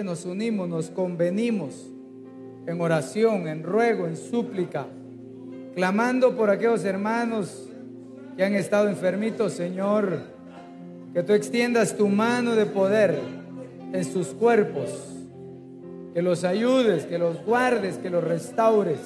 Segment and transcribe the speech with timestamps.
[0.00, 1.92] Nos unimos, nos convenimos
[2.66, 4.86] en oración, en ruego, en súplica,
[5.74, 7.68] clamando por aquellos hermanos
[8.36, 10.20] que han estado enfermitos, Señor,
[11.12, 13.18] que tú extiendas tu mano de poder
[13.92, 14.90] en sus cuerpos,
[16.14, 19.00] que los ayudes, que los guardes, que los restaures.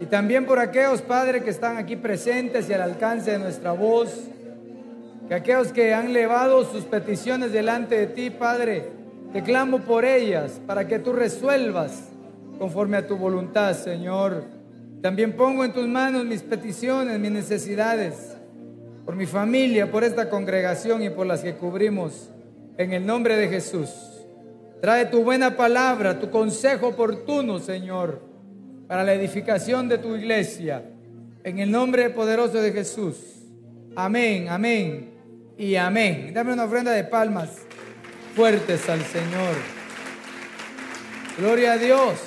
[0.00, 4.28] Y también por aquellos, Padre, que están aquí presentes y al alcance de nuestra voz,
[5.28, 9.01] que aquellos que han levado sus peticiones delante de ti, Padre,
[9.32, 12.08] te clamo por ellas para que tú resuelvas
[12.58, 14.44] conforme a tu voluntad, Señor.
[15.00, 18.36] También pongo en tus manos mis peticiones, mis necesidades,
[19.04, 22.30] por mi familia, por esta congregación y por las que cubrimos,
[22.76, 23.90] en el nombre de Jesús.
[24.80, 28.20] Trae tu buena palabra, tu consejo oportuno, Señor,
[28.86, 30.84] para la edificación de tu iglesia,
[31.42, 33.16] en el nombre poderoso de Jesús.
[33.96, 35.10] Amén, amén
[35.56, 36.32] y amén.
[36.32, 37.62] Dame una ofrenda de palmas
[38.34, 39.54] fuertes al Señor.
[41.36, 42.18] Gloria a Dios.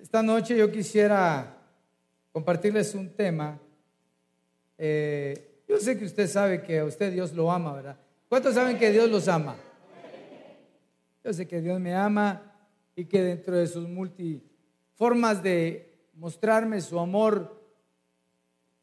[0.00, 1.58] Esta noche yo quisiera
[2.32, 3.58] compartirles un tema.
[4.78, 7.98] Eh, yo sé que usted sabe que a usted Dios lo ama, ¿verdad?
[8.28, 9.56] ¿Cuántos saben que Dios los ama?
[11.24, 12.54] Yo sé que Dios me ama
[12.94, 17.60] y que dentro de sus multiformas de mostrarme su amor,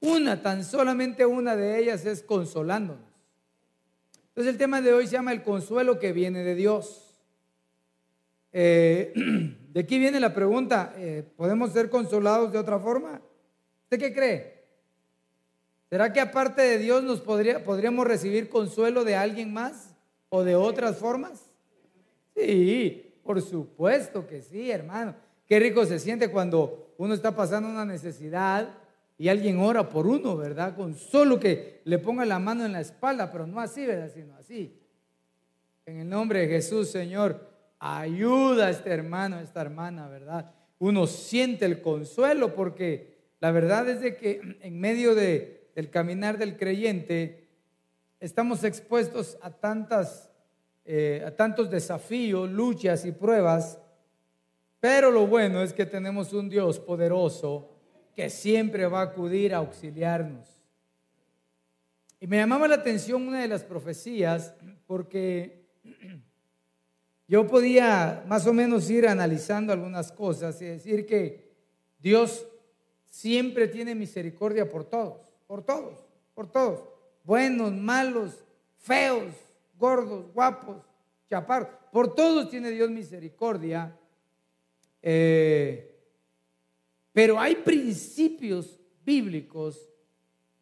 [0.02, 3.13] una, tan solamente una de ellas es consolándonos.
[4.34, 7.20] Entonces el tema de hoy se llama el consuelo que viene de Dios.
[8.52, 9.14] Eh,
[9.70, 13.22] de aquí viene la pregunta, eh, ¿podemos ser consolados de otra forma?
[13.84, 14.64] ¿Usted qué cree?
[15.88, 19.94] ¿Será que aparte de Dios nos podría, podríamos recibir consuelo de alguien más
[20.30, 21.52] o de otras formas?
[22.36, 25.14] Sí, por supuesto que sí, hermano.
[25.46, 28.68] Qué rico se siente cuando uno está pasando una necesidad
[29.18, 30.76] y alguien ora por uno, ¿verdad?
[30.76, 34.12] Con solo que le ponga la mano en la espalda, pero no así, ¿verdad?
[34.14, 34.80] Sino así.
[35.86, 37.48] En el nombre de Jesús, Señor,
[37.80, 40.52] ayuda a este hermano, a esta hermana, ¿verdad?
[40.80, 46.38] Uno siente el consuelo porque la verdad es de que en medio de, del caminar
[46.38, 47.50] del creyente
[48.20, 50.32] estamos expuestos a tantas,
[50.86, 53.80] eh, a tantos desafíos, luchas y pruebas,
[54.80, 57.73] pero lo bueno es que tenemos un Dios poderoso
[58.16, 60.48] que siempre va a acudir a auxiliarnos.
[62.20, 64.54] Y me llamaba la atención una de las profecías
[64.88, 65.66] porque
[67.28, 71.52] yo podía más o menos ir analizando algunas cosas y decir que
[72.00, 72.48] Dios
[73.06, 76.00] siempre tiene misericordia por todos, por todos,
[76.34, 76.84] por todos,
[77.24, 78.44] buenos, malos,
[78.78, 79.34] feos,
[79.78, 80.78] gordos, guapos,
[81.30, 83.98] chaparros, por todos tiene Dios misericordia.
[85.02, 85.93] Eh,
[87.14, 89.90] pero hay principios bíblicos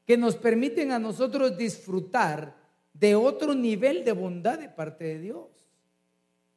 [0.06, 2.56] que nos permiten a nosotros disfrutar
[2.94, 5.48] de otro nivel de bondad de parte de Dios.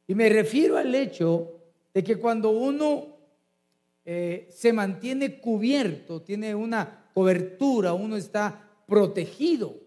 [0.07, 1.53] Y me refiero al hecho
[1.93, 3.15] de que cuando uno
[4.03, 9.77] eh, se mantiene cubierto, tiene una cobertura, uno está protegido.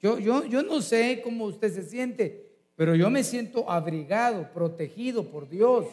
[0.00, 5.30] Yo, yo, yo no sé cómo usted se siente, pero yo me siento abrigado, protegido
[5.30, 5.86] por Dios.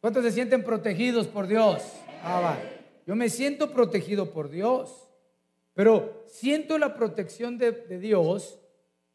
[0.00, 1.82] ¿Cuántos se sienten protegidos por Dios?
[2.22, 2.58] Ah.
[3.06, 5.08] Yo me siento protegido por Dios,
[5.74, 8.58] pero siento la protección de Dios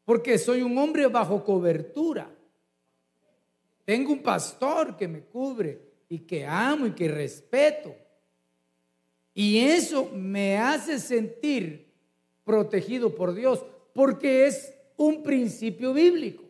[0.05, 2.29] porque soy un hombre bajo cobertura.
[3.85, 7.95] Tengo un pastor que me cubre y que amo y que respeto.
[9.33, 11.91] Y eso me hace sentir
[12.43, 16.43] protegido por Dios porque es un principio bíblico.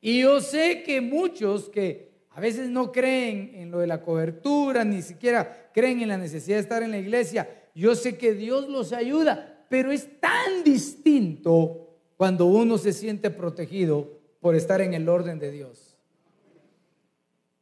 [0.00, 2.09] Y yo sé que muchos que
[2.40, 6.56] a veces no creen en lo de la cobertura, ni siquiera creen en la necesidad
[6.56, 7.68] de estar en la iglesia.
[7.74, 14.18] Yo sé que Dios los ayuda, pero es tan distinto cuando uno se siente protegido
[14.40, 15.98] por estar en el orden de Dios.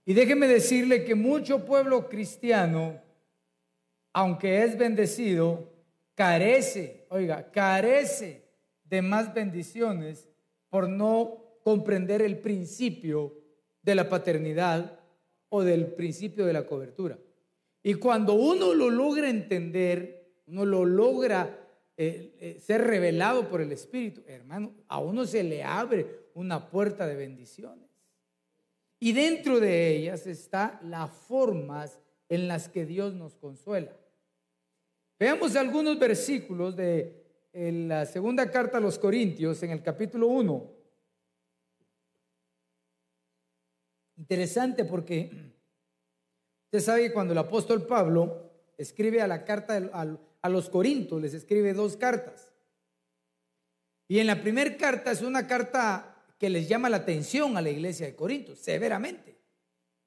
[0.05, 3.03] Y déjeme decirle que mucho pueblo cristiano,
[4.13, 5.73] aunque es bendecido,
[6.15, 8.45] carece, oiga, carece
[8.85, 10.29] de más bendiciones
[10.69, 13.38] por no comprender el principio
[13.89, 15.01] de la paternidad
[15.49, 17.19] o del principio de la cobertura.
[17.83, 23.73] Y cuando uno lo logra entender, uno lo logra eh, eh, ser revelado por el
[23.73, 27.89] Espíritu, hermano, a uno se le abre una puerta de bendiciones.
[29.01, 31.99] Y dentro de ellas está las formas
[32.29, 33.97] en las que Dios nos consuela.
[35.19, 37.25] Veamos algunos versículos de
[37.55, 40.78] la segunda carta a los Corintios en el capítulo 1.
[44.19, 45.31] Interesante porque
[46.67, 49.77] usted sabe que cuando el apóstol Pablo escribe a la carta
[50.41, 52.53] a los Corintios, les escribe dos cartas.
[54.09, 57.71] Y en la primera carta es una carta que les llama la atención a la
[57.71, 59.39] iglesia de Corinto, severamente.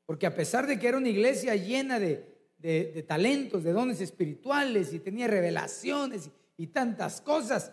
[0.05, 4.93] Porque a pesar de que era una iglesia llena de, de, talentos, de dones espirituales
[4.93, 7.71] y tenía revelaciones y, tantas cosas.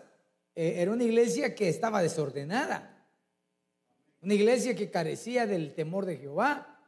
[0.55, 2.98] Eh, era una iglesia que estaba desordenada,
[4.21, 6.79] una iglesia que carecía del temor de Jehová.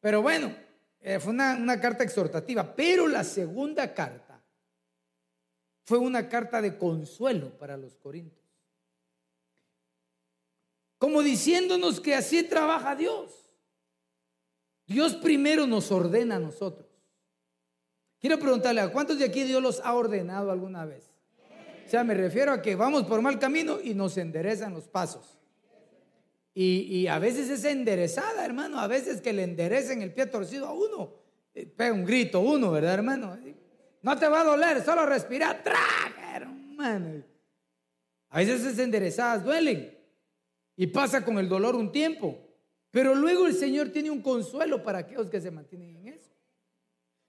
[0.00, 0.54] Pero bueno,
[1.00, 4.42] eh, fue una, carta exhortativa, pero la segunda carta
[5.84, 8.44] fue una carta de consuelo para los corintios.
[10.98, 13.32] Como diciéndonos que así trabaja Dios.
[14.86, 16.86] Dios primero nos ordena a nosotros.
[18.18, 21.10] Quiero preguntarle, ¿a cuántos de aquí Dios los ha ordenado alguna vez?
[21.86, 25.35] O sea, me refiero a que vamos por mal camino y nos enderezan los pasos.
[26.58, 28.80] Y, a veces es enderezada, hermano.
[28.80, 31.12] A veces que le enderecen el pie torcido a uno.
[31.52, 33.38] Eh, pega un grito uno, ¿verdad, hermano?
[34.00, 35.62] No te va a doler, solo respira.
[35.62, 37.22] ¡Traga, hermano!
[38.30, 39.98] A veces esas enderezadas duelen.
[40.76, 42.38] Y pasa con el dolor un tiempo.
[42.90, 46.30] Pero luego el Señor tiene un consuelo para aquellos que se mantienen en eso.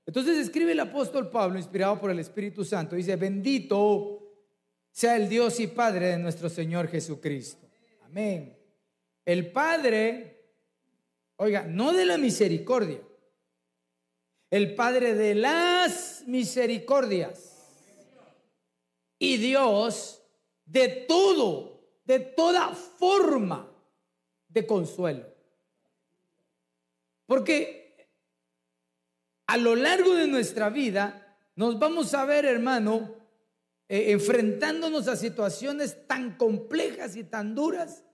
[0.05, 4.23] Entonces escribe el apóstol Pablo, inspirado por el Espíritu Santo, dice, bendito
[4.89, 7.67] sea el Dios y Padre de nuestro Señor Jesucristo.
[8.05, 8.56] Amén.
[9.27, 10.53] El Padre,
[11.35, 13.01] oiga, no de la misericordia,
[14.49, 17.53] el Padre de las misericordias
[19.19, 20.23] y Dios
[20.63, 23.69] de todo, de toda forma
[24.47, 25.27] de consuelo.
[27.25, 28.07] Porque
[29.45, 33.13] a lo largo de nuestra vida nos vamos a ver, hermano,
[33.89, 38.05] eh, enfrentándonos a situaciones tan complejas y tan duras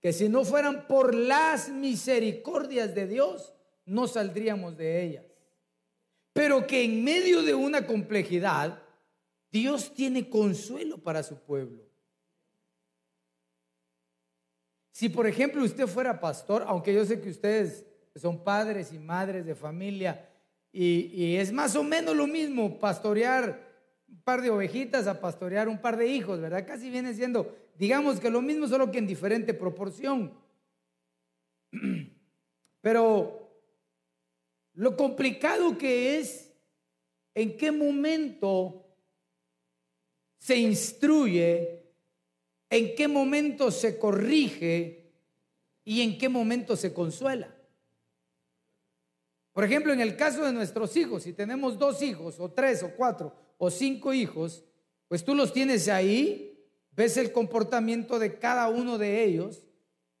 [0.00, 3.54] que si no fueran por las misericordias de Dios,
[3.84, 5.24] no saldríamos de ellas.
[6.32, 8.82] Pero que en medio de una complejidad,
[9.50, 11.88] Dios tiene consuelo para su pueblo.
[14.92, 17.86] Si por ejemplo usted fuera pastor, aunque yo sé que ustedes
[18.16, 20.28] son padres y madres de familia,
[20.72, 23.66] y, es más o menos lo mismo pastorear
[24.08, 26.66] un par de ovejitas a pastorear un par de hijos, ¿verdad?
[26.66, 30.34] Casi viene siendo, digamos que lo mismo, solo que en diferente proporción.
[32.80, 33.52] Pero
[34.74, 36.52] lo complicado que es
[37.34, 38.84] en qué momento
[40.38, 41.84] se instruye,
[42.68, 45.12] en qué momento se corrige
[45.84, 47.54] y en qué momento se consuela.
[49.52, 52.90] Por ejemplo, en el caso de nuestros hijos, si tenemos dos hijos, o tres, o
[52.96, 54.64] cuatro, o cinco hijos,
[55.08, 56.57] pues tú los tienes ahí,
[56.98, 59.64] ves el comportamiento de cada uno de ellos,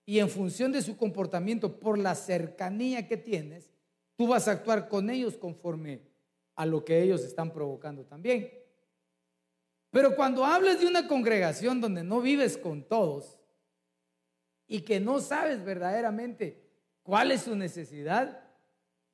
[0.06, 3.68] y en función de su comportamiento, por la cercanía que tienes,
[4.14, 6.02] tú vas a actuar con ellos conforme
[6.54, 8.52] a lo que ellos están provocando también.
[9.90, 13.40] Pero cuando hablas de una congregación donde no vives con todos
[14.68, 16.62] y que no sabes verdaderamente
[17.02, 18.40] cuál es su necesidad,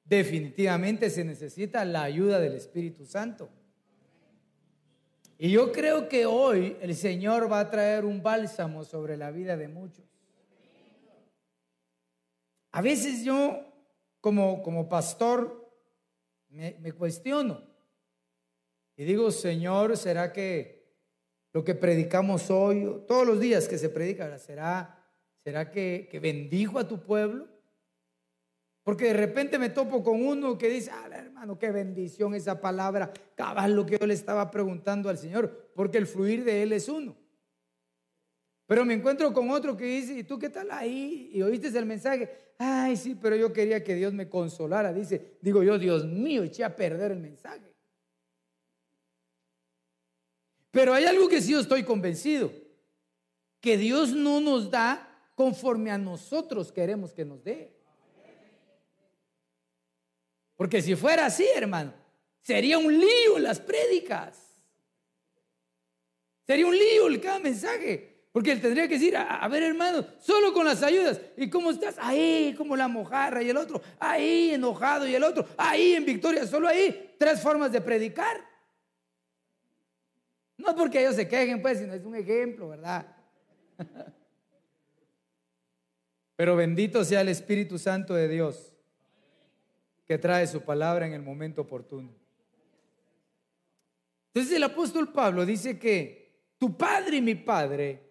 [0.05, 3.49] definitivamente se necesita la ayuda del Espíritu Santo.
[5.39, 9.57] Y yo creo que hoy el Señor va a traer un bálsamo sobre la vida
[9.57, 10.05] de muchos.
[12.71, 13.65] A veces yo,
[14.21, 15.65] como, como pastor,
[16.49, 17.63] me, cuestiono
[18.97, 20.85] y digo, Señor, ¿será que
[21.53, 25.05] lo que predicamos hoy, todos los días que se predica, ¿será,
[25.43, 27.49] será que, que bendijo a tu pueblo?
[28.85, 33.11] Porque de repente me topo con uno que dice, ah, hermano, qué bendición esa palabra,
[33.35, 36.89] cabal lo que yo le estaba preguntando al Señor, porque el fluir de Él es
[36.91, 37.17] uno.
[38.67, 41.31] Pero me encuentro con otro que dice, ¿y tú qué tal ahí?
[41.33, 44.93] Y oíste el mensaje, ay, sí, pero yo quería que Dios me consolara.
[44.93, 47.75] Dice, digo yo, Dios mío, eché a perder el mensaje.
[50.71, 52.53] Pero hay algo que sí yo estoy convencido,
[53.61, 57.74] que Dios no nos da conforme a nosotros queremos que nos dé.
[60.57, 61.93] Porque si fuera así, hermano,
[62.41, 64.39] sería un lío las prédicas.
[66.47, 68.15] Sería un lío cada mensaje.
[68.31, 71.21] Porque él tendría que decir, a, ver hermano, solo con las ayudas.
[71.37, 71.97] ¿Y cómo estás?
[72.01, 76.45] Ahí, como la mojarra y el otro, ahí enojado y el otro, ahí en victoria,
[76.45, 77.15] solo ahí.
[77.17, 78.45] Tres formas de predicar.
[80.57, 83.07] No porque ellos se quejen, pues, sino es un ejemplo, ¿verdad?
[86.37, 88.74] Pero bendito sea el Espíritu Santo de Dios
[90.07, 92.13] que trae su palabra en el momento oportuno.
[94.33, 98.03] Entonces el apóstol Pablo dice que tu Padre y mi Padre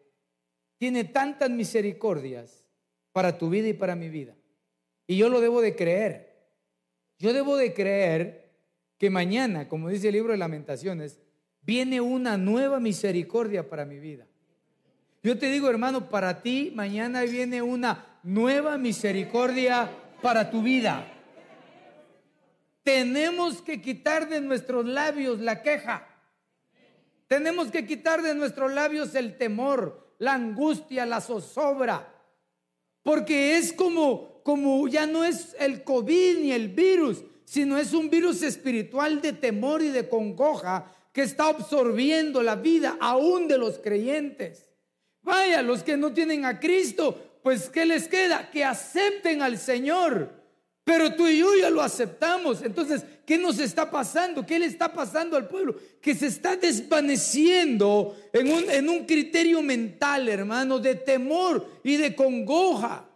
[0.77, 2.65] tiene tantas misericordias
[3.11, 4.35] para tu vida y para mi vida.
[5.05, 6.33] Y yo lo debo de creer.
[7.19, 8.51] Yo debo de creer
[8.97, 11.19] que mañana, como dice el libro de lamentaciones,
[11.61, 14.27] viene una nueva misericordia para mi vida.
[15.21, 19.89] Yo te digo, hermano, para ti mañana viene una nueva misericordia
[20.21, 21.12] para tu vida.
[22.83, 26.07] Tenemos que quitar de nuestros labios la queja.
[27.27, 32.13] Tenemos que quitar de nuestros labios el temor, la angustia, la zozobra.
[33.01, 38.09] Porque es como, como ya no es el COVID ni el virus, sino es un
[38.09, 43.79] virus espiritual de temor y de congoja que está absorbiendo la vida aún de los
[43.79, 44.69] creyentes.
[45.21, 48.49] Vaya, los que no tienen a Cristo, pues ¿qué les queda?
[48.51, 50.42] Que acepten al Señor.
[50.83, 52.61] Pero tú y yo ya lo aceptamos.
[52.61, 54.45] Entonces, ¿qué nos está pasando?
[54.45, 55.75] ¿Qué le está pasando al pueblo?
[56.01, 62.13] Que se está desvaneciendo en un, en un criterio mental, hermano, de temor y de
[62.13, 63.09] congoja.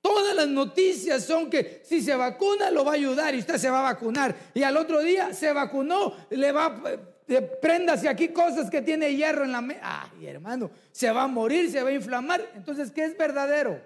[0.00, 3.68] Todas las noticias son que si se vacuna lo va a ayudar y usted se
[3.68, 4.34] va a vacunar.
[4.54, 6.82] Y al otro día se vacunó, le va
[7.28, 9.80] eh, préndase aquí cosas que tiene hierro en la mesa.
[9.82, 12.50] Ay, hermano, se va a morir, se va a inflamar.
[12.54, 13.78] Entonces, ¿qué es verdadero?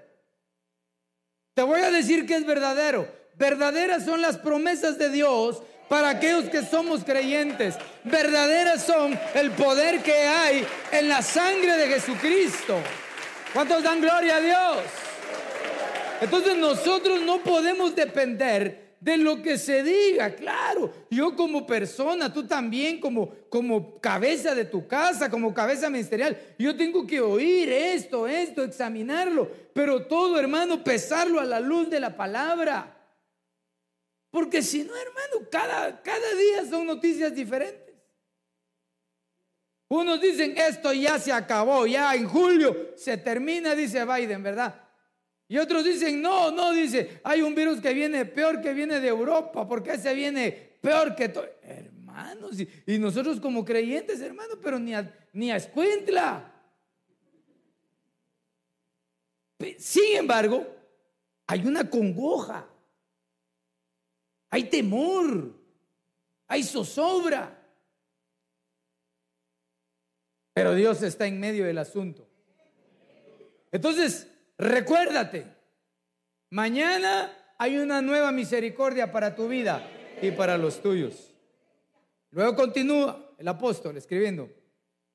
[1.52, 6.44] Te voy a decir que es verdadero Verdaderas son las promesas de Dios para aquellos
[6.44, 7.76] que somos creyentes.
[8.04, 12.78] Verdaderas son el poder que hay en la sangre de Jesucristo.
[13.52, 14.78] ¿Cuántos dan gloria a Dios?
[16.20, 20.90] Entonces nosotros no podemos depender de lo que se diga, claro.
[21.10, 26.74] Yo como persona, tú también como, como cabeza de tu casa, como cabeza ministerial, yo
[26.74, 32.16] tengo que oír esto, esto, examinarlo, pero todo hermano, pesarlo a la luz de la
[32.16, 32.93] palabra.
[34.34, 37.94] Porque si no, hermano, cada, cada día son noticias diferentes.
[39.86, 44.74] Unos dicen, esto ya se acabó, ya en julio se termina, dice Biden, ¿verdad?
[45.46, 49.06] Y otros dicen, no, no, dice, hay un virus que viene peor que viene de
[49.06, 51.46] Europa, porque ese viene peor que todo.
[51.62, 56.52] Hermanos, y, nosotros como creyentes, hermano, pero ni a, ni a escuintla.
[59.78, 60.66] Sin embargo,
[61.46, 62.68] hay una congoja
[64.54, 65.52] hay temor,
[66.46, 67.60] hay zozobra.
[70.52, 72.28] Pero Dios está en medio del asunto.
[73.72, 75.52] Entonces, recuérdate,
[76.50, 79.90] mañana hay una nueva misericordia para tu vida
[80.22, 81.34] y para los tuyos.
[82.30, 84.48] Luego continúa el apóstol escribiendo.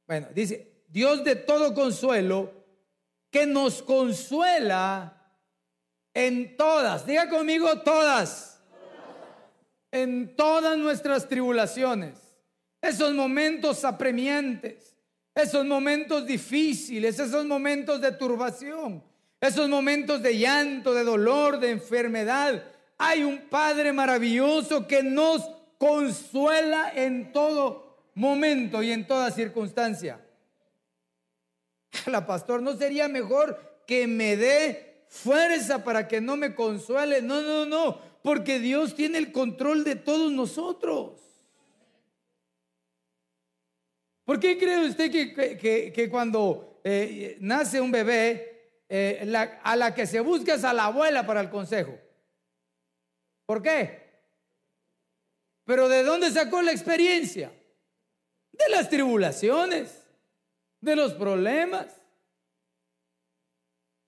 [0.05, 2.51] Bueno, dice, Dios de todo consuelo,
[3.31, 5.33] que nos consuela
[6.13, 8.48] en todas, diga conmigo todas
[9.91, 12.15] en todas nuestras tribulaciones,
[12.81, 14.95] esos momentos apremiantes,
[15.35, 19.03] esos momentos difíciles, esos momentos de turbación,
[19.39, 22.63] esos momentos de llanto, de dolor, de enfermedad.
[22.97, 30.19] Hay un Padre maravilloso que nos consuela en todo momento y en toda circunstancia.
[32.05, 37.21] La pastor, ¿no sería mejor que me dé fuerza para que no me consuele?
[37.21, 38.08] No, no, no.
[38.21, 41.21] Porque Dios tiene el control de todos nosotros.
[44.25, 49.33] ¿Por qué cree usted que, cuando eh, nace un bebé, eh,
[49.63, 51.97] a la que se busca es a la abuela para el consejo?
[53.45, 54.09] ¿Por qué?
[55.65, 57.51] Pero ¿de dónde sacó la experiencia?
[58.51, 60.03] De las tribulaciones,
[60.81, 61.98] de los problemas.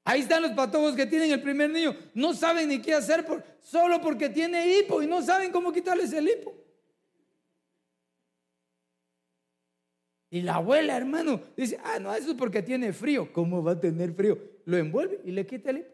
[0.04, 1.96] Ahí están los patojos que tienen el primer niño.
[2.14, 6.12] No saben ni qué hacer por, solo porque tiene hipo y no saben cómo quitarles
[6.14, 6.56] el hipo.
[10.32, 13.32] Y la abuela, hermano, dice, ah, no, eso es porque tiene frío.
[13.34, 14.40] ¿Cómo va a tener frío?
[14.66, 15.92] Lo envuelve y le quita el hipo.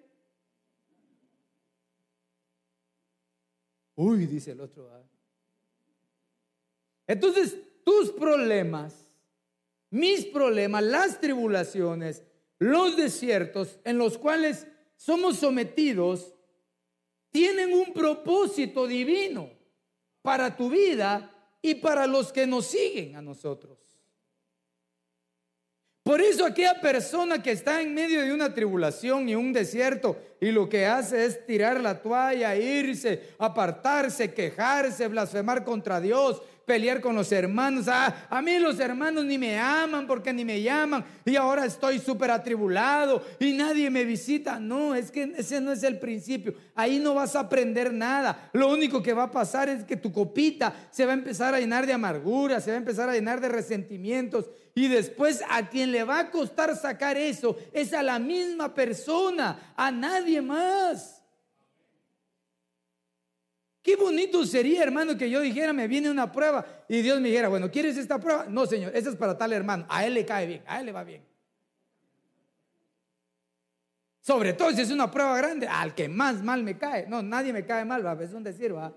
[3.95, 4.89] Uy, dice el otro.
[4.91, 5.03] Ah".
[7.07, 9.09] Entonces, tus problemas,
[9.89, 12.23] mis problemas, las tribulaciones,
[12.59, 16.33] los desiertos en los cuales somos sometidos
[17.31, 19.51] tienen un propósito divino
[20.21, 23.77] para tu vida y para los que nos siguen a nosotros.
[26.07, 30.51] Por eso aquella persona que está en medio de una tribulación y un desierto y
[30.51, 37.15] lo que hace es tirar la toalla, irse, apartarse, quejarse, blasfemar contra Dios, pelear con
[37.15, 37.87] los hermanos.
[37.87, 41.97] Ah, a mí los hermanos ni me aman porque ni me llaman y ahora estoy
[41.97, 44.59] súper atribulado y nadie me visita.
[44.59, 46.53] No, es que ese no es el principio.
[46.75, 48.49] Ahí no vas a aprender nada.
[48.51, 51.59] Lo único que va a pasar es que tu copita se va a empezar a
[51.59, 55.93] llenar de amargura, se va a empezar a llenar de resentimientos y después a quien
[55.93, 61.16] le va a costar sacar eso es a la misma persona, a nadie más.
[63.87, 67.47] Qué bonito sería, hermano, que yo dijera, me viene una prueba y Dios me dijera,
[67.47, 68.45] bueno, ¿quieres esta prueba?
[68.49, 69.85] No, Señor, esa es para tal hermano.
[69.87, 71.25] A él le cae bien, a él le va bien.
[74.19, 77.07] Sobre todo si es una prueba grande, al que más mal me cae.
[77.07, 78.93] No, nadie me cae mal, va, es un decir, va.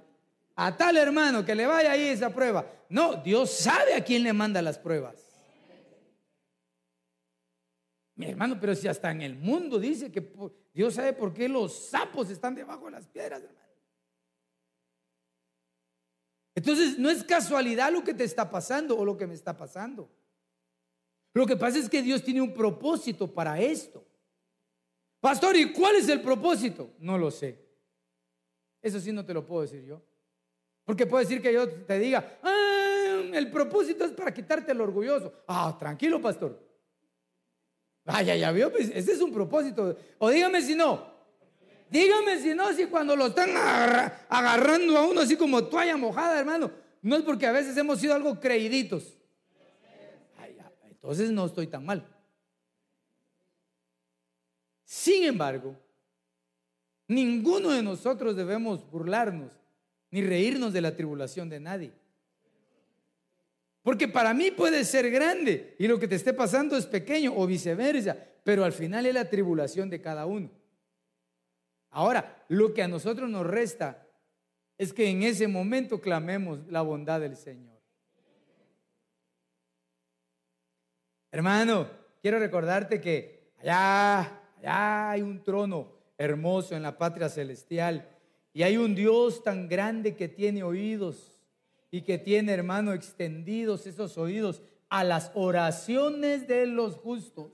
[0.56, 2.66] A tal hermano que le vaya ahí esa prueba.
[2.88, 5.14] No, Dios sabe a quién le manda las pruebas.
[8.16, 10.32] Mi hermano, pero si hasta en el mundo dice que
[10.75, 13.70] Dios sabe por qué los sapos están debajo de las piedras, hermano.
[16.54, 20.11] Entonces, no es casualidad lo que te está pasando o lo que me está pasando.
[21.33, 24.04] Lo que pasa es que Dios tiene un propósito para esto.
[25.21, 26.95] Pastor, ¿y cuál es el propósito?
[26.99, 27.59] No lo sé.
[28.83, 30.02] Eso sí no te lo puedo decir yo.
[30.85, 35.33] Porque puedo decir que yo te diga, ah, el propósito es para quitarte el orgulloso.
[35.47, 36.59] Ah, tranquilo, pastor.
[38.07, 39.97] Ah, ya, ya vio, pues ese es un propósito.
[40.19, 41.10] O dígame si no,
[41.90, 43.50] Dígame si no, si cuando lo están
[44.28, 46.70] agarrando a uno así como toalla mojada, hermano,
[47.02, 49.18] no es porque a veces hemos sido algo creíditos.
[50.88, 52.06] entonces no estoy tan mal.
[54.85, 55.76] Sin embargo,
[57.09, 59.50] ninguno de nosotros debemos burlarnos
[60.12, 61.92] ni reírnos de la tribulación de nadie.
[63.82, 67.47] Porque para mí puede ser grande y lo que te esté pasando es pequeño o
[67.47, 70.60] viceversa, pero al final es la tribulación de cada uno.
[71.90, 74.06] Ahora, lo que a nosotros nos resta
[74.78, 77.79] es que en ese momento clamemos la bondad del Señor.
[81.33, 81.88] Hermano,
[82.22, 88.09] quiero recordarte que allá, allá hay un trono hermoso en la patria celestial
[88.53, 91.40] y hay un Dios tan grande que tiene oídos
[91.90, 97.53] y que tiene, hermano, extendidos esos oídos a las oraciones de los justos.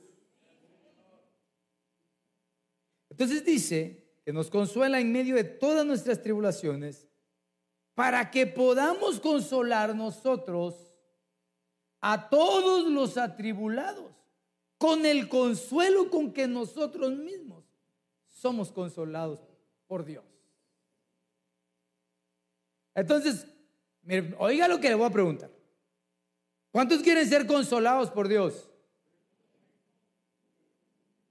[3.11, 7.07] Entonces dice que nos consuela en medio de todas nuestras tribulaciones,
[7.95, 10.75] para que podamos consolar nosotros
[12.01, 14.11] a todos los atribulados
[14.79, 17.65] con el consuelo con que nosotros mismos
[18.27, 19.39] somos consolados
[19.87, 20.25] por Dios.
[22.97, 23.47] Entonces,
[24.39, 25.53] oiga lo que le voy a preguntar.
[26.73, 28.69] ¿Cuántos quieren ser consolados por Dios?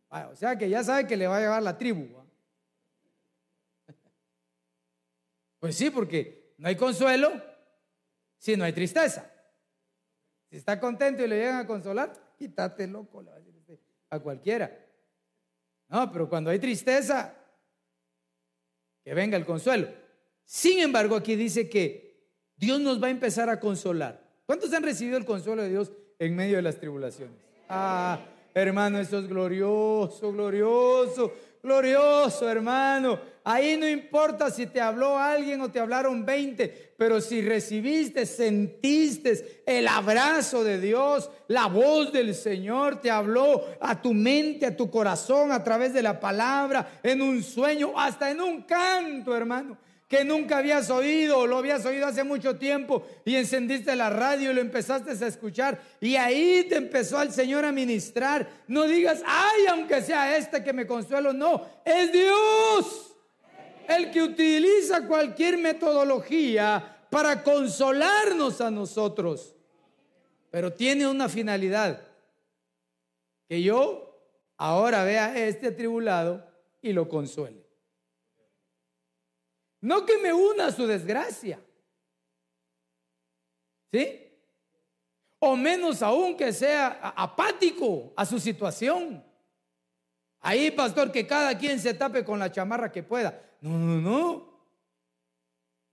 [0.09, 2.24] Ah, o sea que ya sabe que le va a llevar la tribu.
[5.65, 7.41] Pues sí, porque no hay consuelo
[8.37, 9.31] si no hay tristeza.
[10.47, 13.79] Si está contento y le llegan a consolar, quítate loco, a usted,
[14.11, 14.71] a cualquiera.
[15.87, 17.33] No, pero cuando hay tristeza,
[19.03, 19.87] que venga el consuelo.
[20.43, 24.21] Sin embargo, aquí dice que Dios nos va a empezar a consolar.
[24.45, 27.39] ¿Cuántos han recibido el consuelo de Dios en medio de las tribulaciones?
[27.69, 28.19] Ah,
[28.53, 33.19] hermano, eso es glorioso, glorioso, glorioso, hermano.
[33.47, 39.61] Ahí no importa si te habló alguien o te hablaron 20, pero si recibiste, sentiste
[39.67, 44.89] el abrazo de Dios, la voz del Señor te habló a tu mente, a tu
[44.89, 49.77] corazón, a través de la palabra, en un sueño, hasta en un canto, hermano
[50.07, 54.51] que nunca habías oído o lo habías oído hace mucho tiempo y encendiste la radio
[54.51, 58.47] y lo empezaste a escuchar y ahí te empezó el Señor a ministrar.
[58.67, 63.14] No digas, ay, aunque sea este que me consuelo, no, es Dios
[63.89, 69.55] el que utiliza cualquier metodología para consolarnos a nosotros.
[70.51, 72.01] Pero tiene una finalidad,
[73.47, 74.19] que yo
[74.57, 76.45] ahora vea a este atribulado
[76.81, 77.65] y lo consuele.
[79.81, 81.59] No que me una a su desgracia.
[83.91, 84.21] ¿Sí?
[85.39, 89.23] O menos aún que sea apático a su situación.
[90.39, 93.41] Ahí, pastor, que cada quien se tape con la chamarra que pueda.
[93.65, 94.47] No, no, no.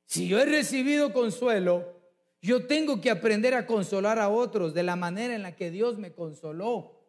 [0.04, 2.02] Si yo he recibido consuelo,
[2.42, 5.96] yo tengo que aprender a consolar a otros de la manera en la que Dios
[5.96, 7.00] me consoló.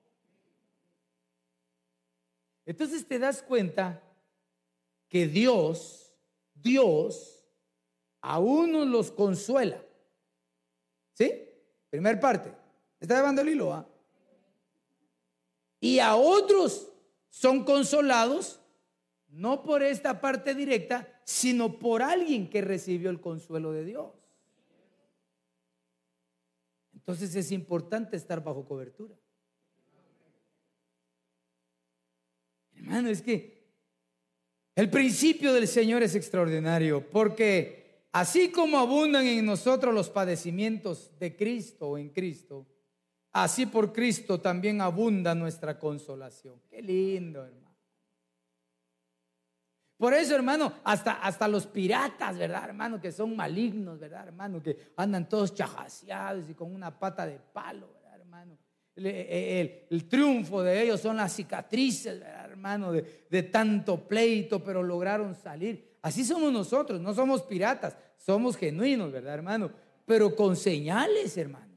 [2.66, 4.02] Entonces te das cuenta
[5.10, 6.14] que Dios,
[6.54, 7.46] Dios,
[8.22, 9.84] a unos los consuela.
[11.12, 11.30] ¿Sí?
[11.90, 12.54] Primer parte.
[13.02, 13.74] ¿Está llevando el hilo?
[13.74, 13.86] Ah?
[15.82, 16.90] Y a otros
[17.28, 18.63] son consolados
[19.34, 24.12] no por esta parte directa, sino por alguien que recibió el consuelo de Dios.
[26.94, 29.16] Entonces es importante estar bajo cobertura.
[32.76, 33.64] Hermano, es que
[34.76, 41.36] el principio del Señor es extraordinario, porque así como abundan en nosotros los padecimientos de
[41.36, 42.68] Cristo o en Cristo,
[43.32, 46.62] así por Cristo también abunda nuestra consolación.
[46.70, 47.63] Qué lindo, hermano.
[50.04, 53.00] Por eso, hermano, hasta, hasta los piratas, ¿verdad, hermano?
[53.00, 54.62] Que son malignos, ¿verdad, hermano?
[54.62, 58.58] Que andan todos chajaseados y con una pata de palo, ¿verdad, hermano?
[58.98, 65.36] El, triunfo de ellos son las cicatrices, ¿verdad, hermano, de, de tanto pleito, pero lograron
[65.36, 65.98] salir.
[66.02, 69.72] Así somos nosotros, no somos piratas, somos genuinos, ¿verdad, hermano?
[70.06, 71.73] Pero con señales, hermano.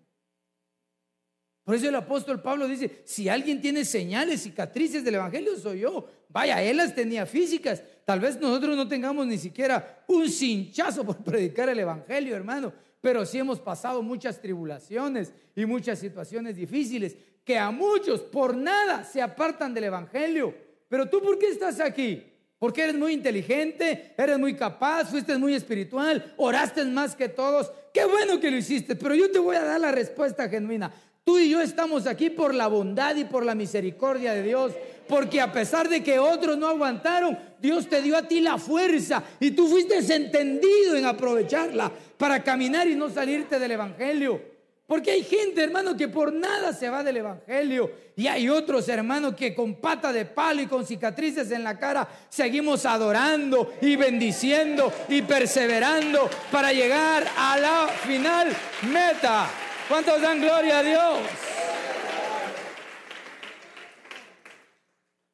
[1.66, 6.09] Por eso el apóstol Pablo dice, si alguien tiene señales, cicatrices del Evangelio, soy yo.
[6.31, 7.83] Vaya, él las tenía físicas.
[8.07, 12.72] Tal vez nosotros no tengamos ni siquiera un cinchazo por predicar el Evangelio, hermano
[13.07, 19.05] pero sí hemos pasado muchas tribulaciones y muchas situaciones difíciles que a muchos por nada
[19.05, 20.52] se apartan del Evangelio.
[20.88, 22.24] Pero tú, ¿por qué estás aquí?
[22.59, 27.70] Porque eres muy inteligente, eres muy capaz, fuiste muy espiritual, oraste más que todos.
[27.94, 30.92] Qué bueno que lo hiciste, pero yo te voy a dar la respuesta genuina.
[31.26, 34.72] Tú y yo estamos aquí por la bondad y por la misericordia de Dios.
[35.08, 39.24] Porque a pesar de que otros no aguantaron, Dios te dio a ti la fuerza
[39.40, 44.40] y tú fuiste entendido en aprovecharla para caminar y no salirte del Evangelio.
[44.86, 47.90] Porque hay gente, hermano, que por nada se va del Evangelio.
[48.14, 52.08] Y hay otros, hermanos, que con pata de palo y con cicatrices en la cara
[52.28, 58.46] seguimos adorando y bendiciendo y perseverando para llegar a la final
[58.92, 59.50] meta.
[59.88, 61.18] ¿Cuántos dan gloria a Dios?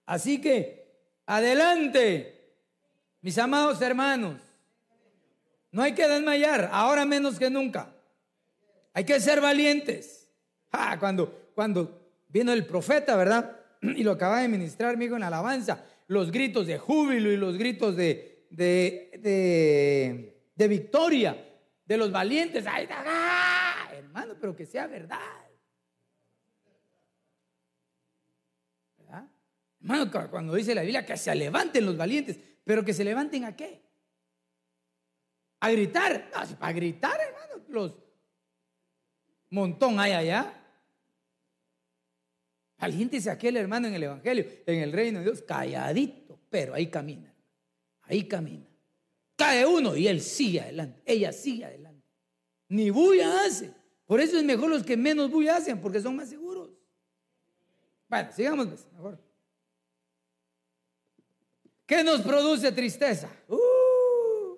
[0.05, 0.87] Así que,
[1.25, 2.57] adelante,
[3.23, 4.41] mis amados hermanos.
[5.71, 7.95] No hay que desmayar, ahora menos que nunca.
[8.93, 10.29] Hay que ser valientes.
[10.71, 13.57] Ah, cuando, cuando vino el profeta, ¿verdad?
[13.83, 15.85] Y lo acaba de ministrar, amigo, en alabanza.
[16.09, 21.37] Los gritos de júbilo y los gritos de, de, de, victoria
[21.85, 22.67] de los valientes.
[22.67, 22.89] ¡Ay,
[23.93, 25.19] hermano, pero que sea verdad!
[28.99, 29.29] ¿Verdad?
[29.81, 33.57] Hermano, cuando dice la Biblia que se levanten los valientes, pero que se levanten a
[33.57, 33.83] qué?
[35.61, 36.31] A gritar.
[36.33, 38.03] No, para gritar, hermano, los
[39.53, 40.59] montón hay allá.
[42.79, 47.33] Aliéntese aquel hermano en el Evangelio, en el reino de Dios, calladito, pero ahí camina.
[48.03, 48.67] Ahí camina.
[49.43, 51.03] Cae uno y él sigue adelante.
[51.05, 52.07] Ella sigue adelante.
[52.69, 53.75] Ni bulla hace.
[54.07, 56.71] Por eso es mejor los que menos bulla hacen, porque son más seguros.
[58.09, 59.21] Bueno, sigamos pues, mejor.
[61.87, 63.29] ¿Qué nos produce tristeza?
[63.49, 64.57] Uh,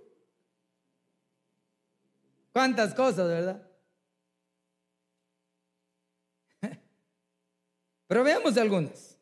[2.53, 3.67] ¿Cuántas cosas, verdad?
[8.07, 9.19] Pero veamos algunas.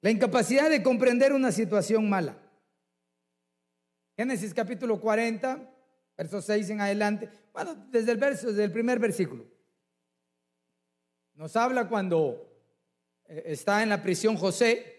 [0.00, 2.41] La incapacidad de comprender una situación mala.
[4.16, 5.74] Génesis capítulo 40,
[6.16, 7.28] verso 6 en adelante.
[7.52, 9.46] Bueno, desde el verso, desde el primer versículo.
[11.34, 12.50] Nos habla cuando
[13.24, 14.92] eh, está en la prisión José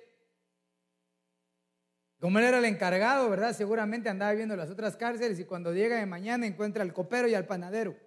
[2.23, 3.53] como él era el encargado, ¿verdad?
[3.53, 7.33] Seguramente andaba viendo las otras cárceles y cuando llega de mañana encuentra al copero y
[7.33, 7.97] al panadero.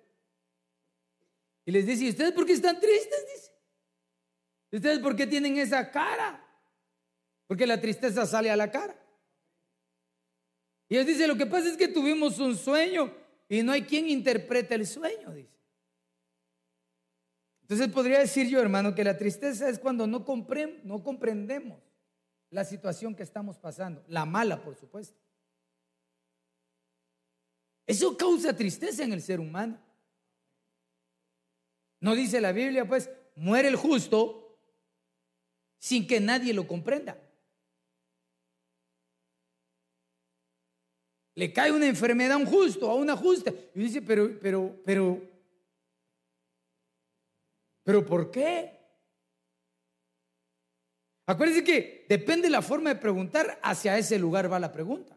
[1.67, 3.27] Y les dice, ¿y ustedes por qué están tristes?
[3.35, 3.53] Dice.
[4.73, 6.43] ¿Ustedes por qué tienen esa cara?
[7.47, 8.99] Porque la tristeza sale a la cara.
[10.89, 13.13] Y él dice, lo que pasa es que tuvimos un sueño
[13.49, 15.57] y no hay quien interprete el sueño, dice.
[17.63, 20.25] Entonces podría decir yo, hermano, que la tristeza es cuando no,
[20.85, 21.83] no comprendemos
[22.51, 25.19] la situación que estamos pasando, la mala, por supuesto.
[27.87, 29.79] Eso causa tristeza en el ser humano.
[32.01, 34.61] No dice la Biblia, pues, muere el justo
[35.79, 37.19] sin que nadie lo comprenda.
[41.37, 43.53] Le cae una enfermedad a un justo, a una justa.
[43.75, 45.23] Y dice, pero, pero, pero,
[47.85, 48.77] pero, ¿por qué?
[51.27, 55.17] Acuérdense que depende de la forma de preguntar, hacia ese lugar va la pregunta.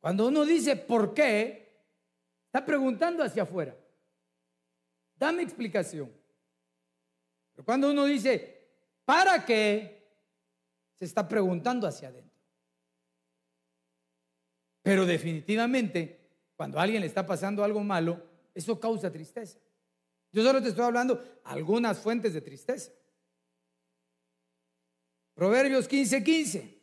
[0.00, 1.84] Cuando uno dice ¿por qué?
[2.46, 3.76] Está preguntando hacia afuera.
[5.16, 6.10] Dame explicación.
[7.54, 8.70] Pero cuando uno dice
[9.04, 10.08] ¿para qué?
[10.94, 12.37] Se está preguntando hacia adentro.
[14.88, 16.18] Pero definitivamente,
[16.56, 19.58] cuando a alguien le está pasando algo malo, eso causa tristeza.
[20.32, 22.90] Yo solo te estoy hablando algunas fuentes de tristeza.
[25.34, 26.82] Proverbios 15, 15.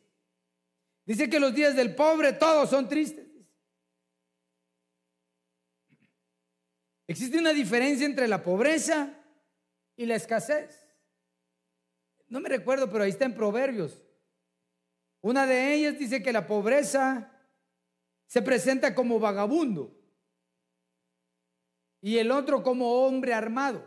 [1.04, 3.26] Dice que los días del pobre todos son tristes.
[7.08, 9.20] Existe una diferencia entre la pobreza
[9.96, 10.94] y la escasez.
[12.28, 14.00] No me recuerdo, pero ahí está en Proverbios.
[15.22, 17.32] Una de ellas dice que la pobreza
[18.26, 19.96] se presenta como vagabundo
[22.00, 23.84] y el otro como hombre armado.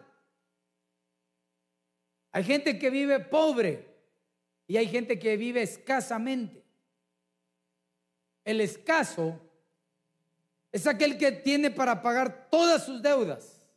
[2.31, 3.87] Hay gente que vive pobre
[4.67, 6.63] y hay gente que vive escasamente.
[8.43, 9.39] El escaso
[10.71, 13.67] es aquel que tiene para pagar todas sus deudas,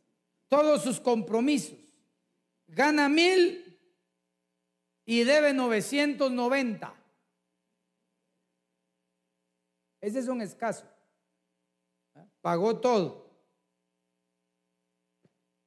[0.49, 1.79] todos sus compromisos.
[2.67, 3.79] Gana mil
[5.05, 7.02] y debe 990.
[10.03, 10.85] Ese es un escaso.
[12.43, 13.31] Pagó todo.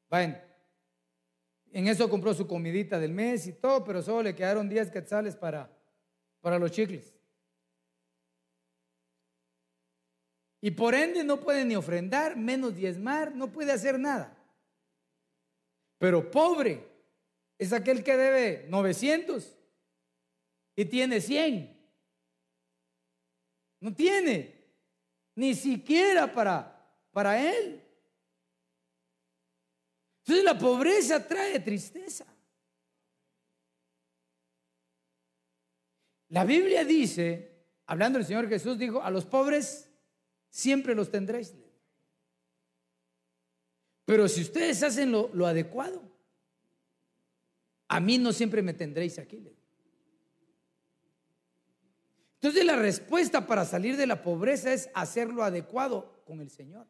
[0.10, 0.38] Bueno,
[1.72, 5.36] en eso compró su comidita del mes y todo, pero solo le quedaron 10 quetzales
[5.36, 5.72] para,
[6.42, 7.14] para los chicles.
[10.62, 14.38] Y por ende no puede ni ofrendar, menos diezmar, no puede hacer nada.
[15.98, 16.86] Pero pobre
[17.58, 19.58] es aquel que debe 900
[20.76, 21.75] y tiene 100.
[23.86, 24.52] No tiene
[25.36, 26.76] ni siquiera para,
[27.12, 27.84] para él.
[30.22, 32.26] Entonces la pobreza trae tristeza.
[36.30, 39.88] La Biblia dice, hablando el Señor Jesús, dijo, a los pobres
[40.50, 41.54] siempre los tendréis.
[44.04, 46.02] Pero si ustedes hacen lo, adecuado,
[47.88, 49.48] a mí no siempre me tendréis aquí.
[52.46, 56.88] Entonces la respuesta para salir de la pobreza es hacer lo adecuado con el Señor.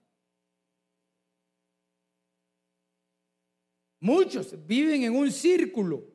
[4.02, 6.14] Muchos viven en un círculo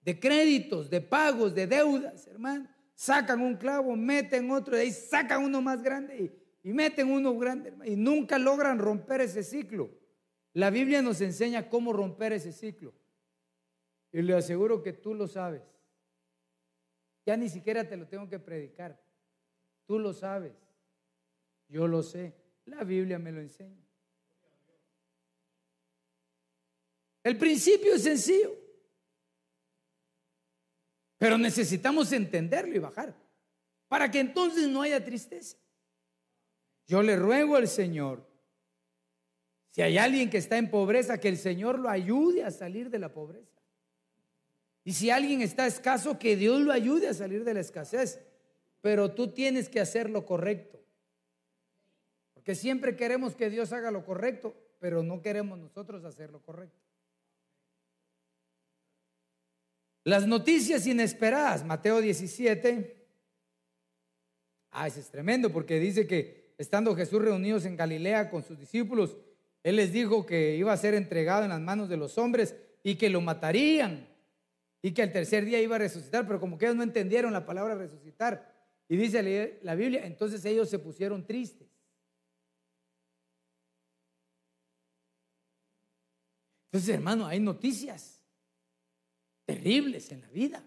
[0.00, 5.44] de créditos, de pagos, de deudas, hermano sacan un clavo, meten otro, de ahí sacan
[5.44, 9.88] uno más grande y, meten uno grande y nunca logran romper ese ciclo.
[10.52, 12.92] La Biblia nos enseña cómo romper ese ciclo.
[14.12, 15.62] Y le aseguro que tú lo sabes.
[17.24, 19.00] Ya ni siquiera te lo tengo que predicar.
[19.86, 20.52] Tú lo sabes.
[21.68, 22.34] Yo lo sé.
[22.66, 23.82] La Biblia me lo enseña.
[27.24, 28.54] El principio es sencillo.
[31.16, 33.14] Pero necesitamos entenderlo y bajar
[33.86, 35.56] para que entonces no haya tristeza.
[36.86, 38.28] Yo le ruego al Señor,
[39.70, 42.98] si hay alguien que está en pobreza, que el Señor lo ayude a salir de
[42.98, 43.61] la pobreza.
[44.84, 48.20] Y si alguien está escaso, que Dios lo ayude a salir de la escasez.
[48.80, 50.80] Pero tú tienes que hacer lo correcto.
[52.34, 56.80] Porque siempre queremos que Dios haga lo correcto, pero no queremos nosotros hacer lo correcto.
[60.04, 63.06] Las noticias inesperadas, Mateo 17.
[64.72, 69.16] Ah, ese es tremendo porque dice que estando Jesús reunidos en Galilea con sus discípulos,
[69.62, 72.96] Él les dijo que iba a ser entregado en las manos de los hombres y
[72.96, 74.11] que lo matarían
[74.82, 77.46] y que al tercer día iba a resucitar, pero como que ellos no entendieron la
[77.46, 78.52] palabra resucitar.
[78.88, 81.68] Y dice la Biblia, entonces ellos se pusieron tristes.
[86.66, 88.20] Entonces, hermano, hay noticias
[89.44, 90.64] terribles en la vida.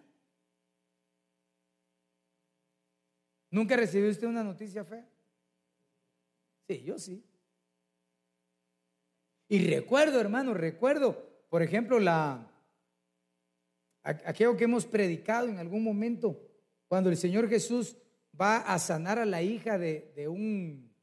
[3.50, 5.08] ¿Nunca recibió usted una noticia fea?
[6.68, 7.24] Sí, yo sí.
[9.48, 12.55] Y recuerdo, hermano, recuerdo, por ejemplo, la
[14.06, 16.40] aquello que hemos predicado en algún momento,
[16.88, 17.98] cuando el Señor Jesús
[18.40, 20.94] va a sanar a la hija de, un...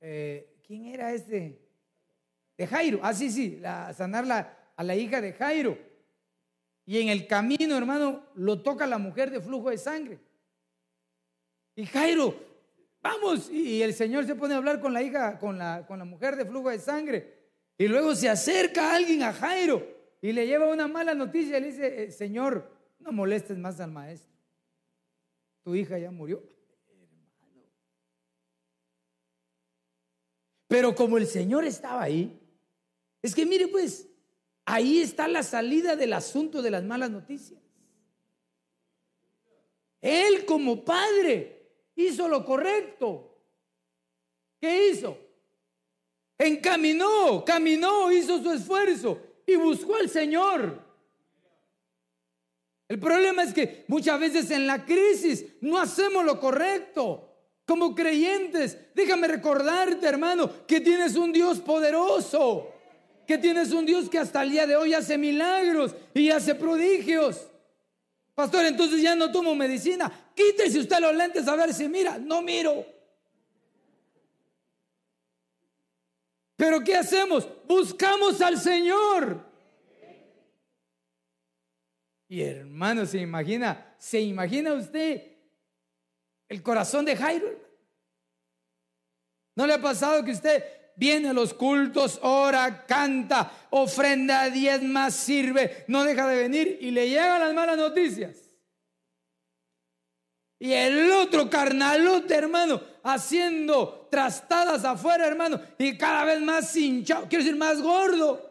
[0.00, 1.60] Eh, ¿Quién era este?
[2.58, 2.98] De Jairo.
[3.02, 4.24] Ah, sí, sí, la, sanar
[4.74, 5.78] a la hija de Jairo.
[6.84, 10.18] Y en el camino, hermano, lo toca la mujer de flujo de sangre.
[11.76, 12.34] Y Jairo,
[13.02, 13.50] vamos.
[13.50, 16.34] Y el Señor se pone a hablar con la hija, con la, con la mujer
[16.36, 17.34] de flujo de sangre.
[17.78, 19.95] Y luego se acerca alguien a Jairo
[20.26, 21.60] y le lleva una mala noticia.
[21.60, 24.34] Le dice, eh, Señor, no molestes más al maestro.
[25.62, 26.42] Tu hija ya murió.
[26.88, 27.62] Hermano.
[30.66, 32.40] Pero como el Señor estaba ahí,
[33.22, 34.08] es que mire pues,
[34.64, 37.60] Ahí está la salida del asunto de las malas noticias.
[40.00, 43.32] Él como padre hizo lo correcto.
[44.60, 45.16] ¿Qué hizo?
[46.36, 50.84] Encaminó, caminó, hizo su esfuerzo y buscó al Señor.
[52.88, 57.22] El problema es que muchas veces en la crisis no hacemos lo correcto.
[57.64, 62.72] Como creyentes, déjame recordarte, hermano, que tienes un Dios poderoso
[63.26, 67.48] Que tienes un Dios que hasta el día de hoy hace milagros y hace prodigios.
[68.36, 70.30] Pastor, entonces ya no tomo medicina.
[70.32, 72.18] Quítese usted los lentes a ver si mira.
[72.18, 72.86] No miro.
[76.56, 77.46] Pero ¿qué hacemos?
[77.66, 79.44] Buscamos al Señor.
[82.28, 85.22] Y hermano, se imagina, se imagina usted
[86.48, 87.66] el corazón de Jairo.
[89.54, 90.64] ¿No le ha pasado que usted
[90.96, 94.50] viene a los cultos, ora, canta, ofrenda,
[94.82, 98.45] más sirve, no deja de venir y le llegan las malas noticias?
[100.58, 107.44] Y el otro carnalote, hermano, haciendo trastadas afuera, hermano, y cada vez más hinchado, quiero
[107.44, 108.42] decir, más gordo.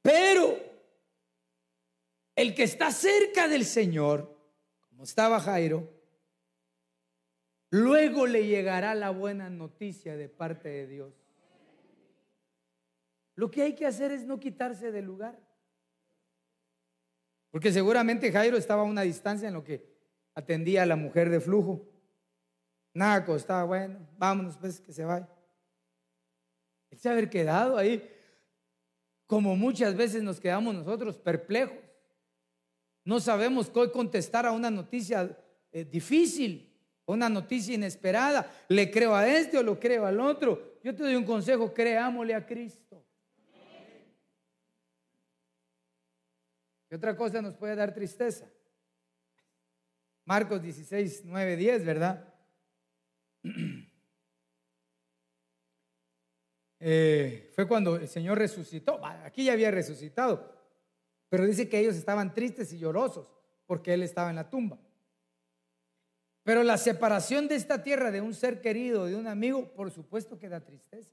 [0.00, 0.56] Pero
[2.36, 4.38] el que está cerca del Señor,
[4.88, 5.90] como estaba Jairo,
[7.70, 11.14] luego le llegará la buena noticia de parte de Dios.
[13.34, 15.43] Lo que hay que hacer es no quitarse del lugar.
[17.54, 19.88] Porque seguramente Jairo estaba a una distancia en lo que
[20.34, 21.88] atendía a la mujer de flujo.
[22.94, 25.28] Naco estaba bueno, vámonos pues que se vaya.
[26.90, 28.10] Él se haber quedado ahí
[29.28, 31.78] como muchas veces nos quedamos nosotros perplejos.
[33.04, 35.38] No sabemos qué contestar a una noticia
[35.70, 38.52] eh, difícil, una noticia inesperada.
[38.66, 40.80] ¿Le creo a este o lo creo al otro?
[40.82, 43.03] Yo te doy un consejo, creámosle a Cristo.
[46.94, 48.48] ¿Qué otra cosa nos puede dar tristeza?
[50.24, 52.32] Marcos 16, 9, 10, ¿verdad?
[56.86, 59.04] Eh, fue cuando el Señor resucitó.
[59.24, 60.54] Aquí ya había resucitado,
[61.30, 63.26] pero dice que ellos estaban tristes y llorosos
[63.66, 64.78] porque Él estaba en la tumba.
[66.44, 70.38] Pero la separación de esta tierra de un ser querido, de un amigo, por supuesto
[70.38, 71.10] que da tristeza.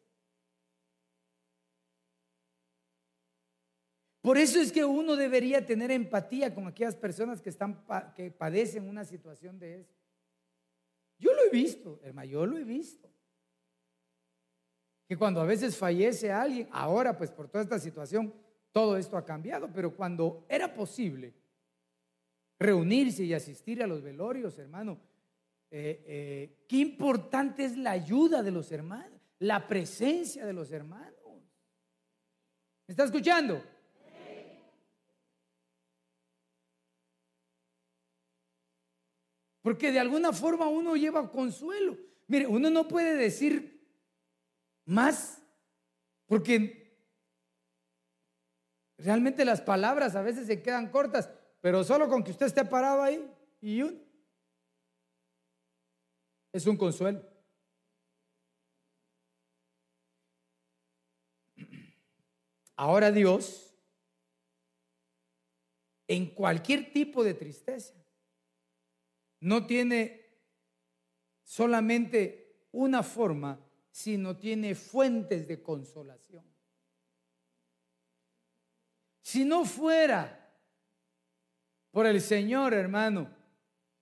[4.22, 7.84] Por eso es que uno debería tener empatía con aquellas personas que, están,
[8.16, 9.96] que padecen una situación de eso.
[11.18, 13.12] Yo lo he visto, hermano, yo lo he visto
[15.12, 18.34] que cuando a veces fallece alguien, ahora pues por toda esta situación,
[18.72, 21.34] todo esto ha cambiado, pero cuando era posible
[22.58, 25.02] reunirse y asistir a los velorios, hermano,
[25.70, 31.12] eh, eh, qué importante es la ayuda de los hermanos, la presencia de los hermanos.
[32.88, 33.62] ¿Me está escuchando?
[39.62, 41.98] Porque de alguna forma uno lleva consuelo.
[42.28, 43.86] Mire, uno no puede decir
[44.86, 45.42] más,
[46.26, 46.98] porque
[48.98, 51.30] realmente las palabras a veces se quedan cortas,
[51.62, 54.02] pero solo con que usted esté parado ahí y un
[56.54, 57.26] es un consuelo.
[62.76, 63.74] Ahora Dios,
[66.08, 68.01] en cualquier tipo de tristeza,
[69.42, 70.22] no tiene
[71.44, 76.46] solamente una forma si no tiene fuentes de consolación.
[79.22, 80.38] Si no fuera
[81.92, 83.30] por el Señor, hermano,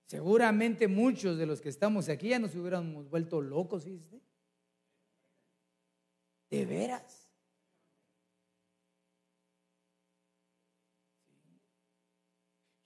[0.06, 4.20] seguramente muchos de los que estamos aquí ya nos hubiéramos vuelto locos, ¿viste?
[6.50, 7.29] De veras.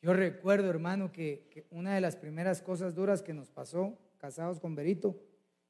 [0.04, 4.74] Yo recuerdo, hermano, que, una de las primeras cosas duras que nos pasó, casados con
[4.74, 5.18] Berito,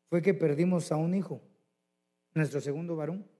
[0.08, 1.40] fue que perdimos a un hijo,
[2.34, 3.30] nuestro segundo varón.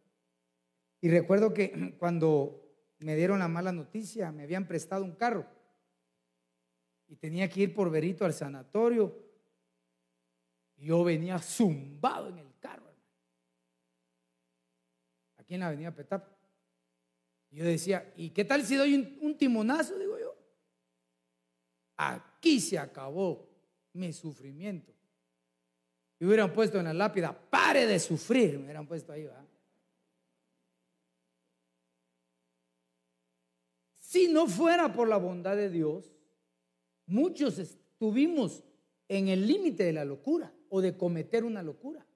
[1.01, 2.63] Y recuerdo que cuando
[3.01, 5.49] me dieron la mala noticia, me habían prestado un carro
[7.09, 9.19] y tenía que ir por verito al sanatorio.
[10.77, 13.11] Yo venía zumbado en el carro, hermano.
[15.39, 16.29] Aquí en la avenida Petap.
[17.51, 19.97] Y yo decía, ¿y qué tal si doy un, un timonazo?
[21.97, 23.49] Aquí se acabó
[23.93, 24.93] mi sufrimiento.
[26.19, 29.45] Y hubieran puesto en la lápida, pare de sufrir, me hubieran puesto ahí, ¿va?
[33.99, 36.15] Si no fuera por la bondad de Dios,
[37.07, 38.63] muchos estuvimos
[39.09, 42.07] en el límite de la locura o de cometer una locura.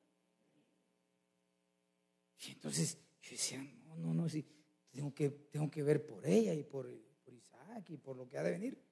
[2.47, 4.47] Y entonces yo decía, no, no, no, sí,
[4.91, 6.89] tengo que, tengo que ver por ella y por
[7.27, 8.88] Isaac y por lo que ha de venir.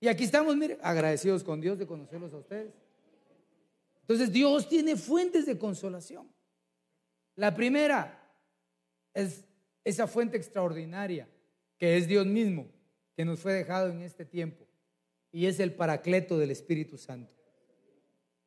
[0.00, 2.72] Y aquí estamos, mire, agradecidos con Dios de conocerlos a ustedes.
[4.00, 6.26] Entonces Dios tiene fuentes de consolación.
[7.36, 8.18] La primera
[9.12, 9.44] es
[9.84, 11.28] esa fuente extraordinaria
[11.76, 12.66] que es Dios mismo,
[13.14, 14.66] que nos fue dejado en este tiempo.
[15.32, 17.32] Y es el paracleto del Espíritu Santo.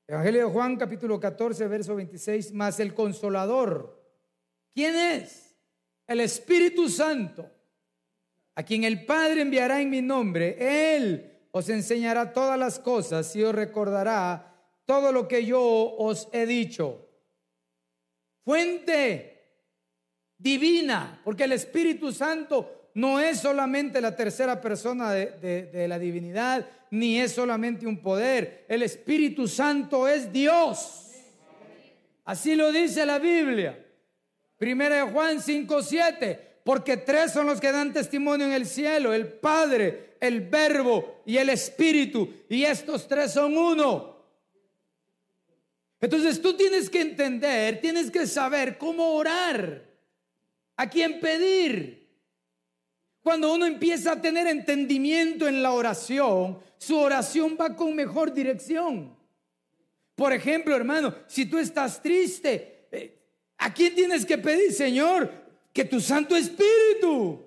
[0.08, 4.04] Evangelio de Juan capítulo 14, verso 26, más el consolador.
[4.74, 5.56] ¿Quién es?
[6.08, 7.49] El Espíritu Santo,
[8.56, 10.58] a quien el Padre enviará en mi nombre.
[10.95, 16.47] Él os enseñará todas las cosas y os recordará todo lo que yo os he
[16.47, 17.08] dicho.
[18.43, 19.60] Fuente
[20.36, 27.20] divina, porque el Espíritu Santo no es solamente la tercera persona de, la divinidad, ni
[27.20, 28.66] es solamente un poder.
[28.68, 31.12] El Espíritu Santo es Dios.
[32.26, 33.80] Así lo dice la Biblia.
[34.58, 36.54] Primera de Juan 5, 7.
[36.64, 41.36] Porque tres son los que dan testimonio en el cielo, el Padre, el Verbo y
[41.36, 42.45] el Espíritu.
[42.47, 44.13] Y estos tres son uno.
[45.99, 49.86] Entonces tú tienes que entender, tienes que saber cómo orar,
[50.78, 52.09] a quién pedir.
[53.21, 59.15] Cuando uno empieza a tener entendimiento en la oración, su oración va con mejor dirección.
[60.15, 63.19] Por ejemplo, hermano, si tú estás triste, eh,
[63.57, 65.30] ¿a quién tienes que pedir, Señor?
[65.74, 67.45] Que tu Santo Espíritu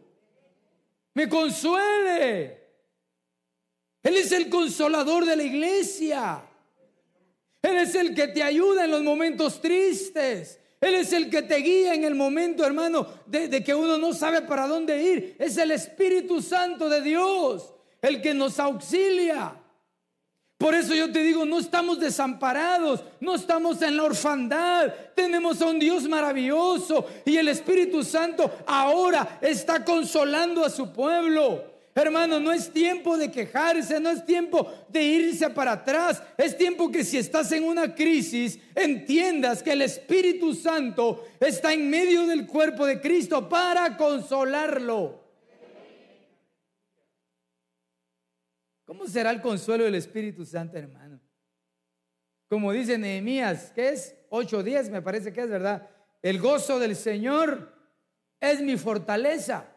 [1.15, 2.66] me consuele.
[4.07, 6.41] Él es el consolador de la iglesia.
[7.61, 10.61] Él es el que te ayuda en los momentos tristes.
[10.81, 14.43] Él es el que te guía en el momento, hermano, de, que uno no sabe
[14.43, 15.35] para dónde ir.
[15.41, 19.61] Es el Espíritu Santo de Dios, el que nos auxilia.
[20.57, 25.67] Por eso yo te digo, no estamos desamparados, no estamos en la orfandad, tenemos a
[25.67, 31.76] un Dios maravilloso y el Espíritu Santo ahora está consolando a su pueblo.
[31.97, 36.23] Hermano, no es tiempo de quejarse, no es tiempo de irse para atrás.
[36.37, 41.89] Es tiempo que si estás en una crisis, entiendas que el Espíritu Santo está en
[41.89, 45.25] medio del cuerpo de Cristo para consolarlo.
[48.85, 51.19] ¿Cómo será el consuelo del Espíritu Santo, hermano?
[52.47, 55.89] Como dice Nehemías, que es 8:10, me parece que es verdad.
[56.21, 57.73] El gozo del Señor
[58.39, 59.73] es mi fortaleza.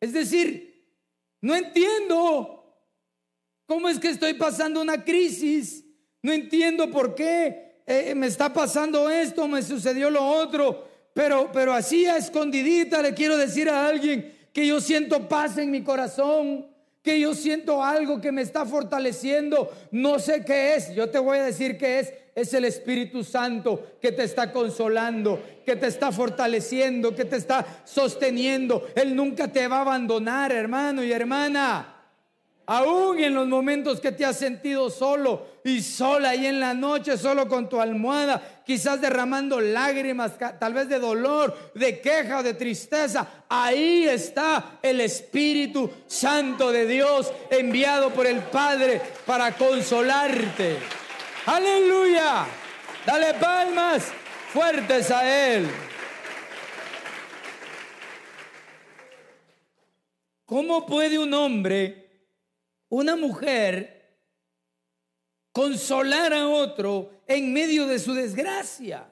[0.00, 0.84] Es decir,
[1.40, 2.56] no entiendo
[3.66, 5.84] cómo es que estoy pasando una crisis,
[6.22, 11.72] no entiendo por qué eh, me está pasando esto, me sucedió lo otro, pero, pero
[11.72, 16.66] así a escondidita le quiero decir a alguien que yo siento paz en mi corazón,
[17.06, 21.38] que yo siento algo que me está fortaleciendo, no sé qué es, yo te voy
[21.38, 26.10] a decir qué es, es el Espíritu Santo que te está consolando, que te está
[26.10, 28.88] fortaleciendo, que te está sosteniendo.
[28.96, 31.95] Él nunca te va a abandonar, hermano y hermana.
[32.68, 37.16] Aún en los momentos que te has sentido solo y sola y en la noche
[37.16, 43.44] solo con tu almohada, quizás derramando lágrimas, tal vez de dolor, de queja de tristeza,
[43.48, 50.78] ahí está el Espíritu Santo de Dios enviado por el Padre para consolarte.
[51.46, 52.46] Aleluya.
[53.06, 54.08] Dale palmas
[54.52, 55.68] fuertes a Él.
[60.44, 62.05] ¿Cómo puede un hombre
[62.88, 63.96] una mujer
[65.52, 69.10] consolar a otro en medio de su desgracia.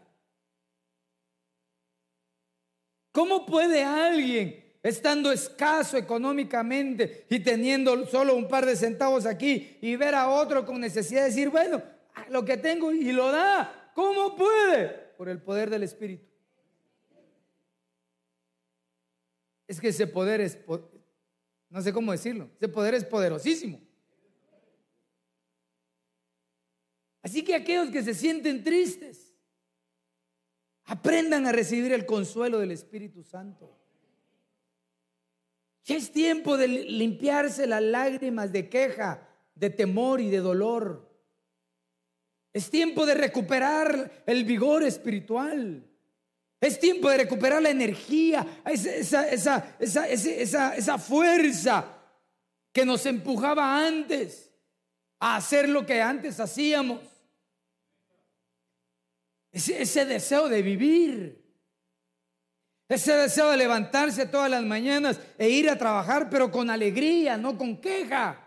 [3.12, 9.96] ¿Cómo puede alguien, estando escaso económicamente y teniendo solo un par de centavos aquí, y
[9.96, 11.82] ver a otro con necesidad de decir, bueno,
[12.28, 14.88] lo que tengo y lo da, ¿cómo puede?
[15.16, 16.26] Por el poder del Espíritu.
[19.66, 20.58] Es que ese poder es,
[21.74, 22.48] no sé cómo decirlo.
[22.56, 23.80] Ese poder es poderosísimo.
[27.20, 29.34] Así que aquellos que se sienten tristes,
[30.84, 33.76] aprendan a recibir el consuelo del Espíritu Santo.
[35.82, 41.10] Ya es tiempo de limpiarse las lágrimas de queja, de temor y de dolor.
[42.52, 45.90] Es tiempo de recuperar el vigor espiritual.
[46.64, 48.98] Es tiempo de recuperar la energía, esa,
[50.98, 51.84] fuerza
[52.72, 54.50] que nos empujaba antes
[55.20, 57.00] a hacer lo que antes hacíamos.
[59.52, 61.44] Ese, ese deseo de vivir.
[62.88, 67.58] Ese deseo de levantarse todas las mañanas e ir a trabajar, pero con alegría, no
[67.58, 68.43] con queja.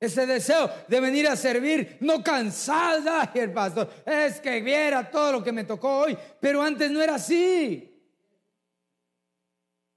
[0.00, 3.88] Ese deseo de venir a servir, no cansada, el pastor.
[4.04, 7.90] Es que viera todo lo que me tocó hoy, pero antes no era así.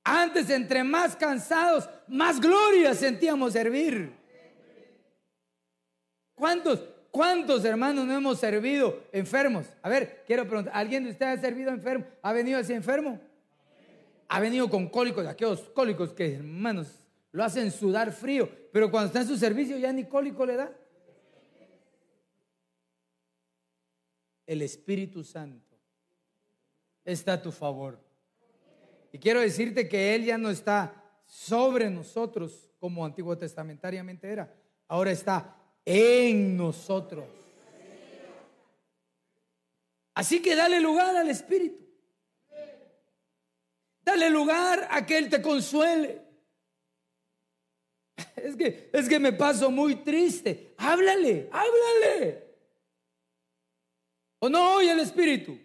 [0.03, 4.15] Antes, entre más cansados, más gloria sentíamos servir.
[6.33, 6.81] ¿Cuántos,
[7.11, 9.65] cuántos hermanos no hemos servido enfermos?
[9.81, 12.05] A ver, quiero preguntar, ¿alguien de ustedes ha servido enfermo?
[12.21, 13.19] ¿Ha venido así enfermo?
[14.29, 16.87] Ha venido con cólicos, aquellos cólicos que, hermanos,
[17.31, 20.75] lo hacen sudar frío, pero cuando está en su servicio ya ni cólico le da.
[24.47, 25.77] el Espíritu Santo
[27.03, 27.99] está a tu favor.
[29.11, 34.53] Y quiero decirte que Él ya no está sobre nosotros como antiguo testamentariamente era,
[34.87, 37.25] ahora está en nosotros.
[40.13, 41.85] Así que dale lugar al Espíritu.
[44.01, 46.21] Dale lugar a que Él te consuele.
[48.35, 50.73] Es que, es que me paso muy triste.
[50.77, 52.47] Háblale, háblale.
[54.39, 55.57] ¿O no oye el Espíritu?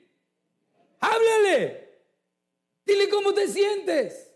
[1.01, 1.83] Háblale.
[2.85, 4.31] Dile cómo te sientes.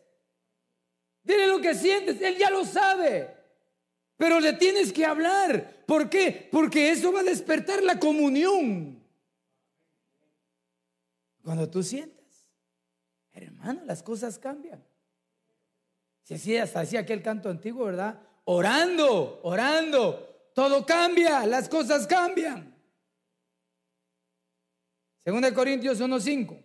[1.23, 2.21] Dile lo que sientes.
[2.21, 3.35] Él ya lo sabe.
[4.17, 5.85] Pero le tienes que hablar.
[5.87, 6.49] ¿Por qué?
[6.51, 9.03] Porque eso va a despertar la comunión.
[11.43, 12.51] Cuando tú sientes,
[13.33, 14.83] hermano, las cosas cambian.
[16.27, 18.21] Si así hasta hacía aquel canto antiguo, ¿verdad?
[18.47, 22.77] Orando, orando, todo cambia, las cosas cambian.
[25.23, 26.61] Segunda de Corintios 1:5.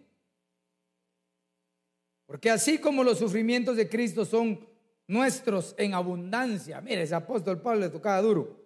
[2.26, 4.68] Porque así como los sufrimientos de Cristo son
[5.06, 8.66] nuestros en abundancia, mire, ese apóstol Pablo le tocaba duro.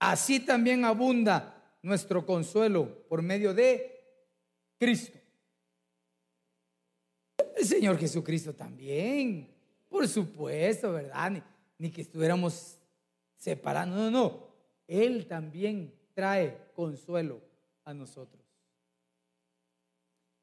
[0.00, 4.02] Así también abunda nuestro consuelo por medio de
[4.80, 5.16] Cristo.
[7.56, 9.59] El Señor Jesucristo también,
[9.90, 11.42] por supuesto, ¿verdad?
[11.76, 12.78] Ni, que estuviéramos
[13.36, 14.46] separados, no, no.
[14.86, 17.42] Él también trae consuelo
[17.84, 18.42] a nosotros.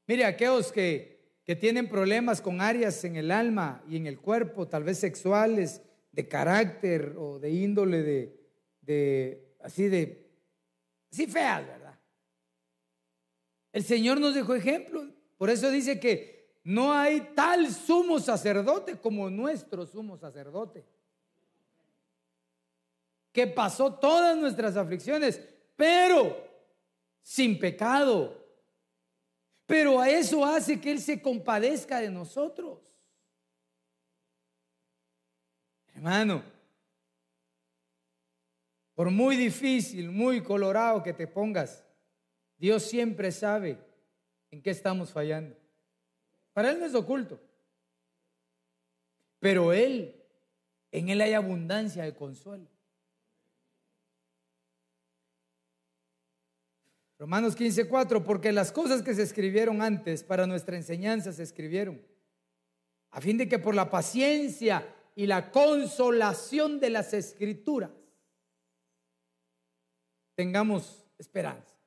[0.05, 4.67] Mire, aquellos que, que tienen problemas con áreas en el alma y en el cuerpo,
[4.67, 5.81] tal vez sexuales,
[6.11, 8.39] de carácter o de índole de,
[8.81, 10.31] de así de,
[11.11, 11.99] así feas, ¿verdad?
[13.71, 15.09] El Señor nos dejó ejemplos.
[15.37, 16.36] Por eso dice que
[16.67, 20.83] no hay tal sumo sacerdote como nuestro sumo sacerdote.
[23.31, 25.41] Que pasó todas nuestras aflicciones,
[25.77, 26.45] pero
[27.21, 28.45] sin pecado.
[29.65, 32.93] Pero a eso hace que Él se compadezca de nosotros.
[35.95, 36.43] Hermano,
[38.93, 41.85] por muy difícil, muy colorado que te pongas,
[42.57, 43.79] Dios siempre sabe
[44.51, 45.55] en qué estamos fallando.
[46.57, 47.39] Para Él no es oculto.
[49.37, 50.19] Pero Él,
[50.91, 52.67] en Él hay abundancia de consuelo.
[57.19, 62.01] Romanos 15:4, porque las cosas que se escribieron antes para nuestra enseñanza se escribieron,
[63.11, 67.91] a fin de que por la paciencia y la consolación de las escrituras
[70.33, 71.77] tengamos esperanza.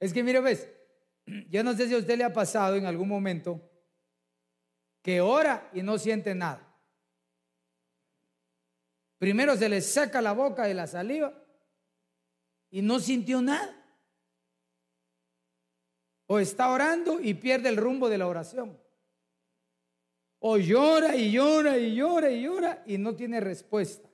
[0.00, 0.66] Es que mire, ves,
[1.26, 3.60] yo no sé si a usted le ha pasado en algún momento
[5.02, 6.68] que ora y no siente nada.
[9.18, 11.32] Primero se le saca la boca de la saliva
[12.70, 13.78] y no sintió nada.
[16.26, 18.80] O está orando y pierde el rumbo de la oración.
[20.38, 24.08] O llora y llora y llora y llora y no tiene respuesta.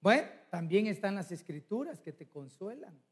[0.00, 3.02] Bueno, también están las escrituras que te consuelan.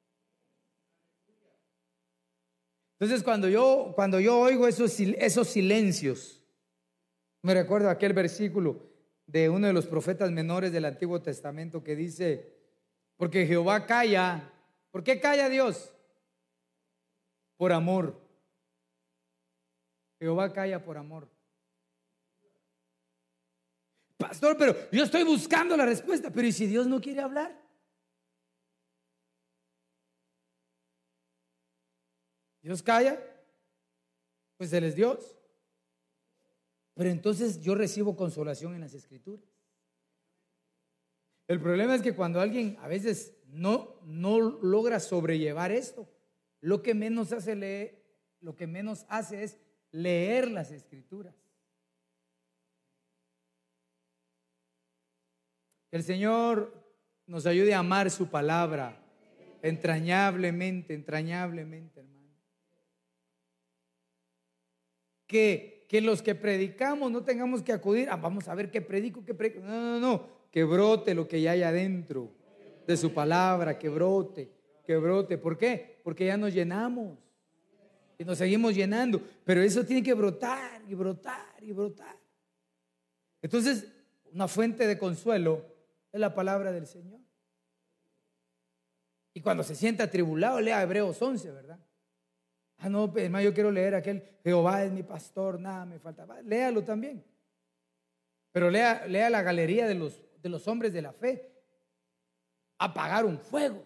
[3.05, 6.43] Entonces cuando yo, cuando yo oigo esos, esos silencios,
[7.43, 8.81] me recuerdo aquel versículo
[9.27, 12.57] de uno de los profetas menores del Antiguo Testamento que dice,
[13.19, 14.51] porque Jehová calla,
[14.91, 15.93] ¿por qué calla Dios?
[17.59, 18.27] Por amor.
[20.19, 21.29] Jehová calla por amor.
[24.17, 27.64] Pastor, pero yo estoy buscando la respuesta, pero ¿y si Dios no quiere hablar?
[32.65, 33.23] Dios calla,
[34.57, 35.37] pues Él es Dios.
[36.95, 39.45] Pero entonces yo recibo consolación en las escrituras.
[41.47, 46.09] El problema es que cuando alguien a veces no, no logra sobrellevar esto,
[46.63, 48.03] lo que menos hace leer,
[48.41, 49.59] lo que menos hace es
[49.91, 51.35] leer las escrituras.
[55.91, 56.73] Que el Señor
[57.27, 59.05] nos ayude a amar su palabra
[59.61, 62.14] entrañablemente, entrañablemente, hermano.
[65.35, 69.35] Que, los que predicamos no tengamos que acudir, ah, vamos a ver qué predico, qué
[69.35, 69.61] predico.
[69.61, 72.31] No, no, no, que brote lo que ya hay adentro
[72.87, 74.51] de su palabra, que brote,
[74.87, 75.39] que brote.
[75.39, 76.01] ¿Por qué?
[76.05, 77.19] Porque ya nos llenamos
[78.17, 82.17] y nos seguimos llenando, pero eso tiene que brotar y brotar y brotar.
[83.43, 83.89] Entonces,
[84.33, 85.65] una fuente de consuelo
[86.13, 87.21] es la palabra del Señor.
[89.33, 91.81] Y cuando se sienta atribulado, lea Hebreos 11, ¿verdad?
[92.79, 96.27] Ah, no, hermano, yo quiero leer aquel, Jehová es mi pastor, nada me falta.
[96.43, 97.25] Léalo también.
[98.53, 101.51] Pero lea, lea la galería de los, de los hombres de la fe.
[102.79, 103.85] Apagaron fuego.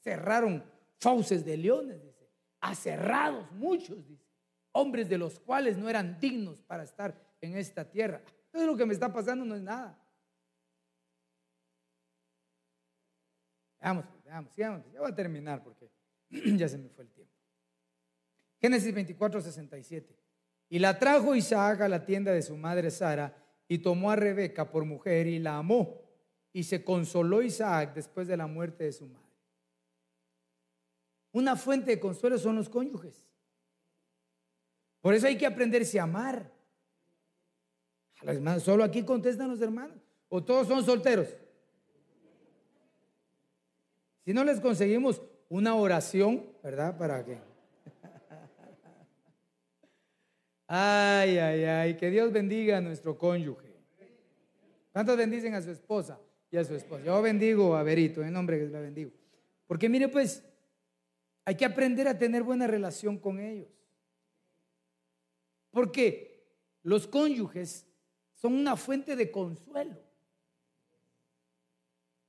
[0.00, 0.64] cerraron
[0.98, 2.28] fauces de leones, dice,
[2.60, 4.24] aserrados muchos, dice,
[4.72, 8.20] hombres de los cuales no eran dignos para estar en esta tierra.
[8.46, 9.96] Entonces lo que me está pasando no es nada.
[13.80, 14.92] Veamos, veamos, sigamos.
[14.92, 15.90] Ya voy a terminar porque
[16.56, 17.27] ya se me fue el tiempo.
[18.60, 20.16] Génesis 24, 67.
[20.70, 23.34] Y la trajo Isaac a la tienda de su madre Sara
[23.68, 26.02] y tomó a Rebeca por mujer y la amó.
[26.52, 29.28] Y se consoló Isaac después de la muerte de su madre.
[31.32, 33.26] Una fuente de consuelo son los cónyuges.
[35.00, 36.50] Por eso hay que aprenderse a amar.
[38.60, 39.98] Solo aquí contestan los hermanos.
[40.28, 41.28] O todos son solteros.
[44.24, 46.98] Si no les conseguimos una oración, ¿verdad?
[46.98, 47.47] Para que.
[50.70, 53.74] Ay, ay, ay, que Dios bendiga a nuestro cónyuge.
[54.92, 57.02] ¿Cuántos bendicen a su esposa y a su esposa?
[57.04, 59.10] Yo bendigo a Berito, en nombre que la bendigo.
[59.66, 60.44] Porque mire, pues,
[61.46, 63.68] hay que aprender a tener buena relación con ellos.
[65.70, 66.52] Porque
[66.82, 67.86] los cónyuges
[68.34, 69.96] son una fuente de consuelo.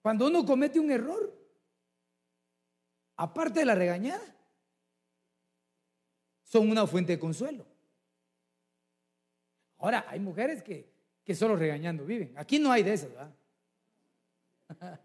[0.01, 1.37] Cuando uno comete un error,
[3.17, 4.35] aparte de la regañada,
[6.43, 7.65] son una fuente de consuelo.
[9.79, 10.87] Ahora, hay mujeres que,
[11.33, 12.33] solo regañando viven.
[12.37, 13.35] Aquí no hay de esas, ¿verdad?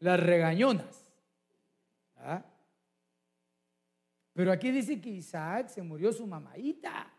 [0.00, 1.12] Las regañonas.
[4.32, 7.10] Pero aquí dice que Isaac se murió su mamadita.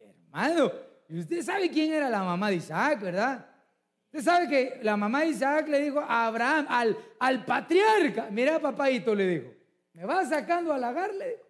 [0.00, 0.72] Hermano,
[1.08, 3.46] y usted sabe quién era la mamá de Isaac, ¿verdad?
[4.06, 8.58] Usted sabe que la mamá de Isaac le dijo a Abraham, al, al patriarca, mira
[8.58, 9.54] papadito, le dijo,
[9.92, 11.40] me va sacando a lagarle.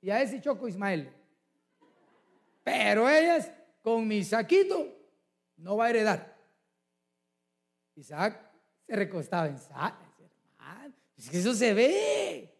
[0.00, 1.17] Y a ese choco Ismael.
[2.62, 3.50] Pero ellas,
[3.82, 4.94] con mi saquito,
[5.56, 6.38] no va a heredar.
[7.94, 8.48] Isaac
[8.86, 9.56] se recostaba en.
[9.56, 12.54] Hermano, es que eso se ve.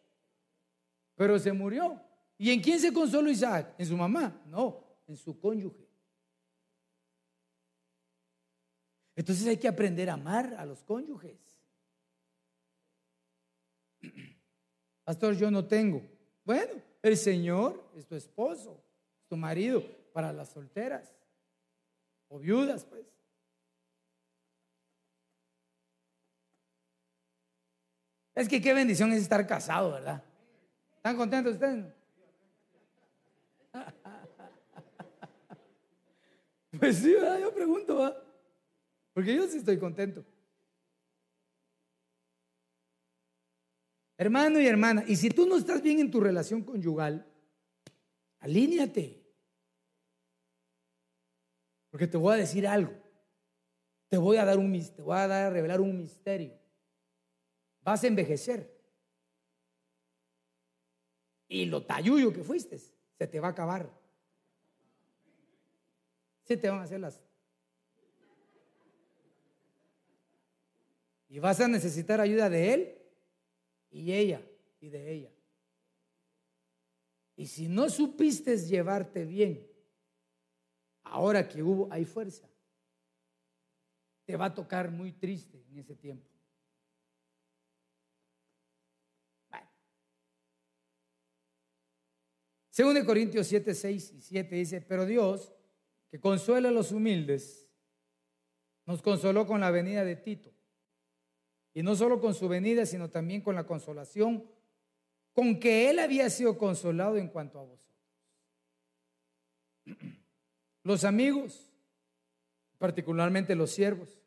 [1.15, 2.01] Pero se murió.
[2.37, 3.75] ¿Y en quién se consoló Isaac?
[3.79, 4.43] ¿En su mamá?
[4.47, 5.89] No, en su cónyuge.
[9.17, 11.59] Entonces hay que aprender a amar a los cónyuges.
[15.05, 16.09] Pastor, yo no tengo.
[16.45, 18.88] Bueno, el Señor es tu esposo, es
[19.29, 21.15] tu marido, para las solteras
[22.29, 23.07] o viudas, pues.
[28.35, 30.23] Es que qué bendición es estar casado, ¿verdad?
[30.97, 31.85] ¿Están contentos ustedes?
[36.79, 38.15] Pues sí, yo pregunto,
[39.15, 40.25] porque yo sí estoy contento.
[44.17, 47.27] Hermano y hermana, y si tú no estás bien en tu relación conyugal,
[48.41, 49.18] alíñate.
[51.91, 52.93] Porque te voy a decir algo.
[54.09, 56.59] Te voy a dar un te voy a dar a revelar un misterio.
[57.83, 58.77] Vas a envejecer.
[61.49, 63.91] Y lo tayuyo que fuiste se te va a acabar.
[66.45, 67.23] Se te van a hacer las
[71.29, 72.99] Y vas a necesitar ayuda de él
[73.91, 74.43] y ella
[74.81, 75.33] y de ella.
[77.37, 79.68] Y si no supiste llevarte bien,
[81.11, 82.49] ahora que hubo, hay fuerza,
[84.25, 86.29] te va a tocar muy triste en ese tiempo.
[89.51, 89.69] Bueno.
[92.71, 95.53] Según de Corintios 7, 6 y 7 dice, pero Dios,
[96.11, 97.69] que consuela a los humildes,
[98.85, 100.51] nos consoló con la venida de Tito
[101.75, 104.51] y no solo con su venida, sino también con la consolación
[105.33, 107.97] con que él había sido consolado en cuanto a vosotros.
[110.83, 111.71] Los amigos,
[112.79, 114.21] particularmente los siervos,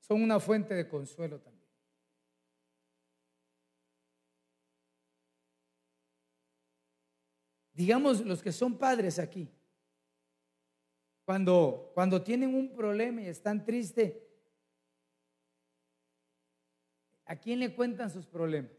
[0.00, 1.64] son una fuente de consuelo también.
[7.72, 9.50] Digamos los que son padres aquí,
[11.24, 14.14] cuando, cuando tienen un problema y están tristes,
[17.26, 18.72] ¿A quién le cuentan sus problemas?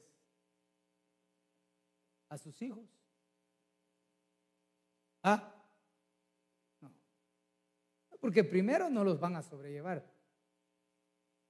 [2.29, 2.85] ¿A sus hijos?
[5.23, 5.51] ¿Ah?
[6.81, 6.91] No.
[8.19, 10.05] Porque primero no los van a sobrellevar.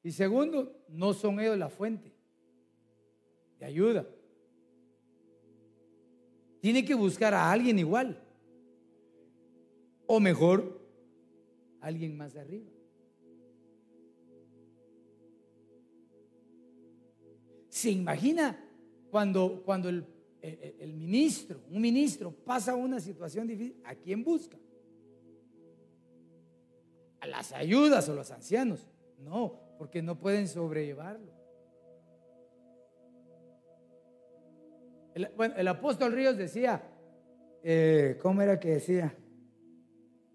[0.03, 2.13] Y segundo, no son ellos la fuente
[3.59, 4.05] de ayuda.
[6.59, 8.21] Tiene que buscar a alguien igual.
[10.07, 10.79] O mejor,
[11.81, 12.71] alguien más de arriba.
[17.69, 18.57] ¿Se imagina
[19.11, 20.05] cuando, cuando el,
[20.41, 23.81] el, ministro, un ministro pasa una situación difícil?
[23.83, 24.57] ¿A quién busca?
[27.25, 28.85] ¿A las ayudas o los ancianos?
[29.17, 31.33] No, porque no pueden sobrellevarlo.
[35.15, 36.83] El, bueno, el apóstol Ríos decía,
[37.63, 39.15] eh, ¿cómo era que decía?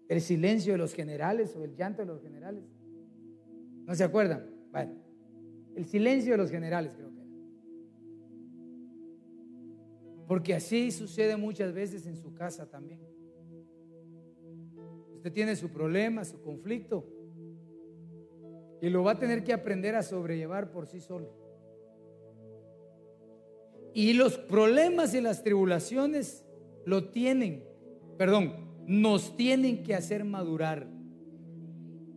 [0.09, 2.65] El silencio de los generales o el llanto de los generales.
[3.85, 4.49] ¿No se acuerdan?
[4.69, 4.91] Bueno,
[5.77, 7.31] el silencio de los generales creo que era.
[10.27, 13.10] Porque así sucede muchas veces en su casa también.
[15.21, 17.05] Usted tiene su problema, su conflicto,
[18.81, 21.31] y lo va a tener que aprender a sobrellevar por sí solo.
[23.93, 26.43] Y los problemas y las tribulaciones
[26.85, 27.63] lo tienen,
[28.17, 28.55] perdón,
[28.87, 30.87] nos tienen que hacer madurar.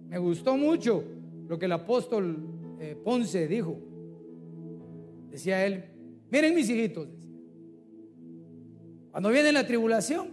[0.09, 1.05] Me gustó mucho
[1.47, 2.39] lo que el apóstol
[2.81, 3.77] eh, Ponce dijo.
[5.29, 5.85] Decía él,
[6.31, 7.07] miren mis hijitos,
[9.11, 10.29] cuando viene la tribulación,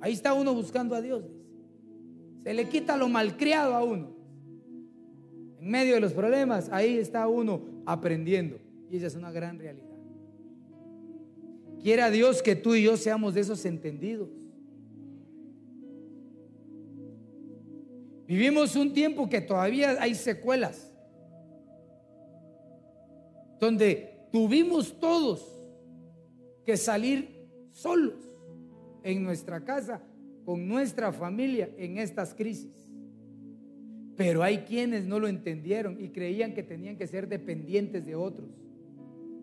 [0.00, 1.24] ahí está uno buscando a Dios.
[2.44, 4.14] Se le quita lo malcriado a uno.
[5.58, 8.58] En medio de los problemas, ahí está uno aprendiendo.
[8.90, 9.96] Y esa es una gran realidad.
[11.82, 14.28] Quiera Dios que tú y yo seamos de esos entendidos.
[18.26, 20.90] Vivimos un tiempo que todavía hay secuelas,
[23.58, 25.46] donde tuvimos todos
[26.64, 28.14] que salir solos
[29.02, 30.00] en nuestra casa,
[30.44, 32.88] con nuestra familia en estas crisis.
[34.16, 38.50] Pero hay quienes no lo entendieron y creían que tenían que ser dependientes de otros.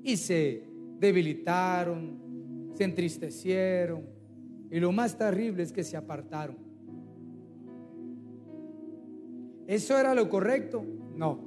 [0.03, 0.63] Y se
[0.99, 4.03] debilitaron, se entristecieron.
[4.69, 6.55] Y lo más terrible es que se apartaron.
[9.67, 10.85] ¿Eso era lo correcto?
[11.15, 11.39] No.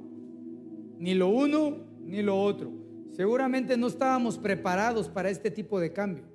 [0.99, 2.71] Ni lo uno ni lo otro.
[3.11, 6.34] Seguramente no estábamos preparados para este tipo de cambio.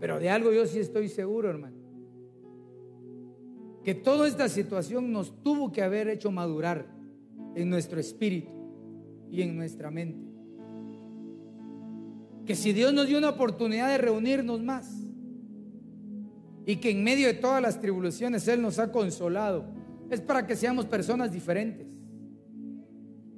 [0.00, 1.76] Pero de algo yo sí estoy seguro, hermano.
[3.84, 6.86] Que toda esta situación nos tuvo que haber hecho madurar
[7.54, 8.50] en nuestro espíritu
[9.30, 10.30] y en nuestra mente.
[12.46, 14.90] Que si Dios nos dio una oportunidad de reunirnos más
[16.64, 19.66] y que en medio de todas las tribulaciones Él nos ha consolado,
[20.10, 21.86] es para que seamos personas diferentes,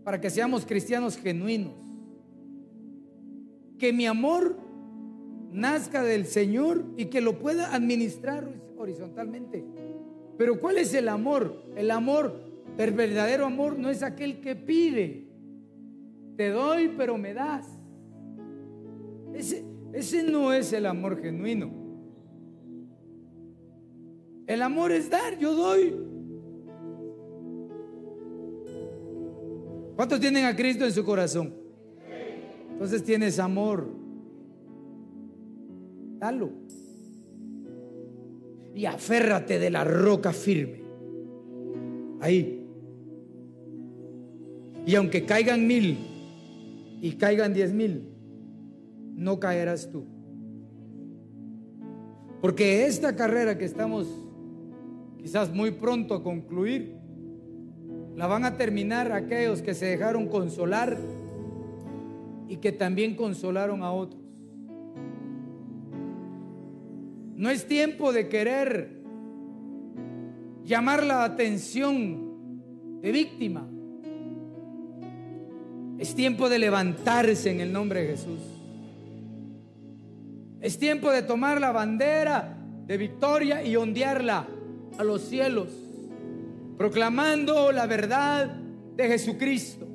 [0.05, 1.75] para que seamos cristianos genuinos.
[3.79, 4.57] Que mi amor
[5.53, 9.65] nazca del Señor y que lo pueda administrar horizontalmente.
[10.39, 11.63] Pero ¿cuál es el amor?
[11.77, 12.35] El amor,
[12.79, 15.29] el verdadero amor no es aquel que pide.
[16.37, 17.67] Te doy, pero me das.
[19.35, 21.71] Ese, ese no es el amor genuino.
[24.47, 25.95] El amor es dar, yo doy.
[29.97, 31.55] ¿Cuántos tienen a Cristo en su corazón?
[32.73, 34.02] Entonces tienes amor.
[38.75, 40.83] Y aférrate de la roca firme.
[42.21, 42.65] Ahí.
[44.87, 45.99] Y aunque caigan mil
[47.01, 48.09] y caigan diez mil,
[49.17, 50.05] no caerás tú.
[52.41, 54.09] Porque esta carrera que estamos
[55.19, 56.97] quizás muy pronto a concluir,
[58.17, 60.99] la van a terminar aquellos que se dejaron consolar
[62.49, 64.22] y que también consolaron a otros.
[67.43, 68.89] No es tiempo de querer
[70.63, 73.69] llamar la atención de víctima.
[75.99, 78.39] Es tiempo de levantarse en el nombre de Jesús.
[80.61, 84.47] Es tiempo de tomar la bandera de victoria y ondearla
[84.97, 85.71] a los cielos,
[86.79, 88.55] proclamando la verdad
[88.95, 89.89] de Jesucristo,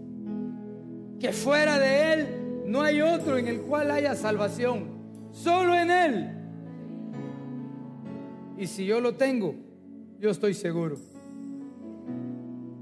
[1.18, 2.28] que fuera de Él
[2.66, 6.37] no hay otro en el cual haya salvación, solo en Él
[8.58, 9.54] y si yo lo tengo,
[10.20, 10.98] yo estoy seguro.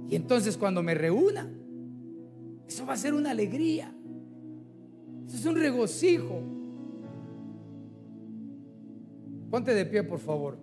[0.09, 1.49] Y entonces cuando me reúna,
[2.67, 3.93] eso va a ser una alegría.
[5.27, 6.41] Eso es un regocijo.
[9.49, 10.57] Ponte de pie, por favor.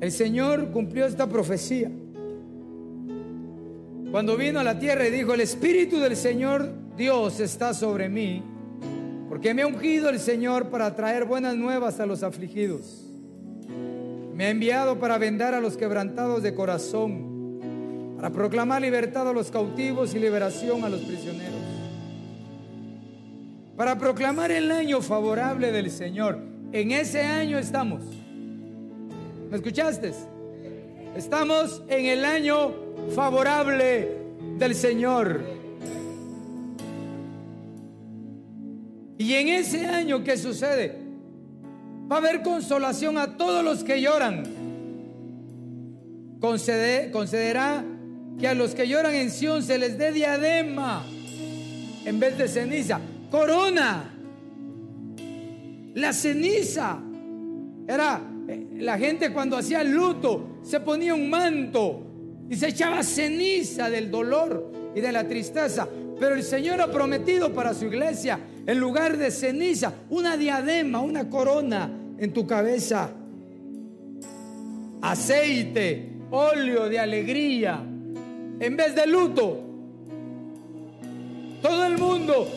[0.00, 1.90] El Señor cumplió esta profecía.
[4.10, 8.53] Cuando vino a la tierra y dijo, el Espíritu del Señor Dios está sobre mí
[9.28, 13.04] porque me ha ungido el Señor para traer buenas nuevas a los afligidos.
[14.34, 17.60] Me ha enviado para vendar a los quebrantados de corazón,
[18.16, 21.60] para proclamar libertad a los cautivos y liberación a los prisioneros.
[23.76, 26.38] Para proclamar el año favorable del Señor.
[26.72, 28.02] En ese año estamos.
[29.50, 30.12] ¿Me escuchaste?
[31.16, 32.72] Estamos en el año
[33.14, 34.16] favorable
[34.58, 35.53] del Señor.
[39.18, 40.98] Y en ese año, ¿qué sucede?
[42.10, 44.42] Va a haber consolación a todos los que lloran.
[46.40, 47.84] concederá
[48.38, 51.04] que a los que lloran en Sión se les dé diadema
[52.04, 53.00] en vez de ceniza,
[53.30, 54.10] corona.
[55.94, 57.00] La ceniza
[57.86, 62.02] era eh, la gente cuando hacía luto se ponía un manto
[62.50, 65.88] y se echaba ceniza del dolor y de la tristeza.
[66.18, 71.28] Pero el Señor ha prometido para su iglesia, en lugar de ceniza, una diadema, una
[71.28, 73.10] corona en tu cabeza.
[75.02, 77.82] Aceite, óleo de alegría,
[78.60, 79.60] en vez de luto.
[81.60, 82.48] Todo el mundo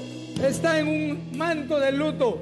[0.43, 2.41] está en un manto de luto,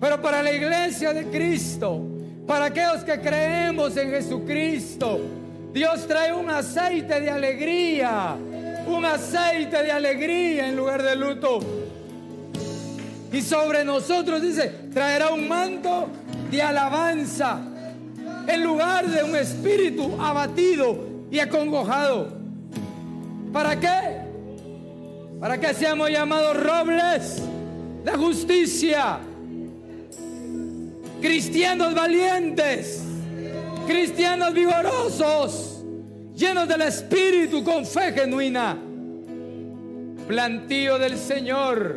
[0.00, 2.00] pero para la iglesia de Cristo,
[2.46, 5.20] para aquellos que creemos en Jesucristo,
[5.72, 8.36] Dios trae un aceite de alegría,
[8.86, 11.81] un aceite de alegría en lugar de luto.
[13.32, 16.08] Y sobre nosotros dice, traerá un manto
[16.50, 17.60] de alabanza
[18.46, 20.98] en lugar de un espíritu abatido
[21.30, 22.28] y acongojado.
[23.52, 24.22] ¿Para qué?
[25.40, 27.42] Para que seamos llamados robles
[28.04, 29.18] de justicia,
[31.20, 33.02] cristianos valientes,
[33.86, 35.84] cristianos vigorosos,
[36.34, 38.76] llenos del Espíritu con fe genuina,
[40.26, 41.96] plantío del Señor,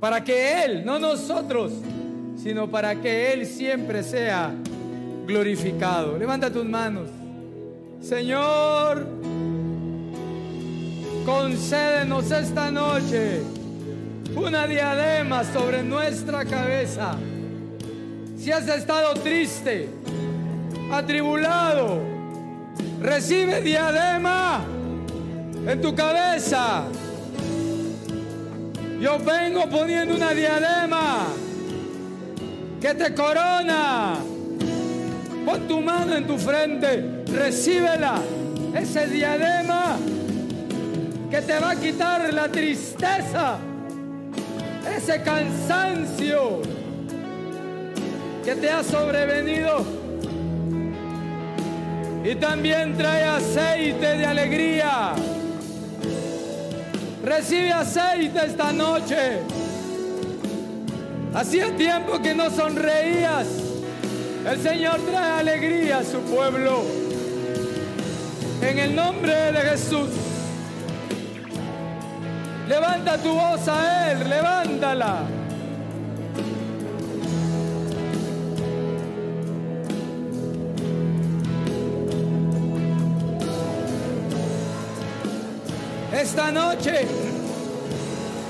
[0.00, 1.72] para que Él, no nosotros,
[2.42, 4.52] sino para que Él siempre sea
[5.26, 6.16] glorificado.
[6.16, 7.08] Levanta tus manos.
[8.00, 9.06] Señor,
[11.26, 13.42] concédenos esta noche
[14.36, 17.16] una diadema sobre nuestra cabeza.
[18.38, 19.88] Si has estado triste,
[20.92, 22.00] atribulado,
[23.00, 24.64] recibe diadema
[25.66, 26.84] en tu cabeza.
[29.00, 31.26] Yo vengo poniendo una diadema
[32.80, 34.16] que te corona.
[35.46, 38.20] Pon tu mano en tu frente, recíbela.
[38.74, 39.96] Ese diadema
[41.30, 43.58] que te va a quitar la tristeza,
[44.96, 46.60] ese cansancio
[48.44, 49.84] que te ha sobrevenido.
[52.24, 55.14] Y también trae aceite de alegría.
[57.28, 59.42] Recibe aceite esta noche.
[61.34, 63.46] Hacía tiempo que no sonreías.
[64.50, 66.84] El Señor trae alegría a su pueblo.
[68.62, 70.08] En el nombre de Jesús.
[72.66, 75.37] Levanta tu voz a Él, levántala.
[86.30, 87.06] Esta noche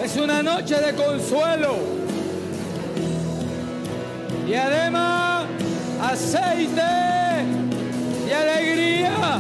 [0.03, 1.77] es una noche de consuelo.
[4.49, 5.47] Y además,
[6.03, 6.83] aceite
[8.29, 9.39] y alegría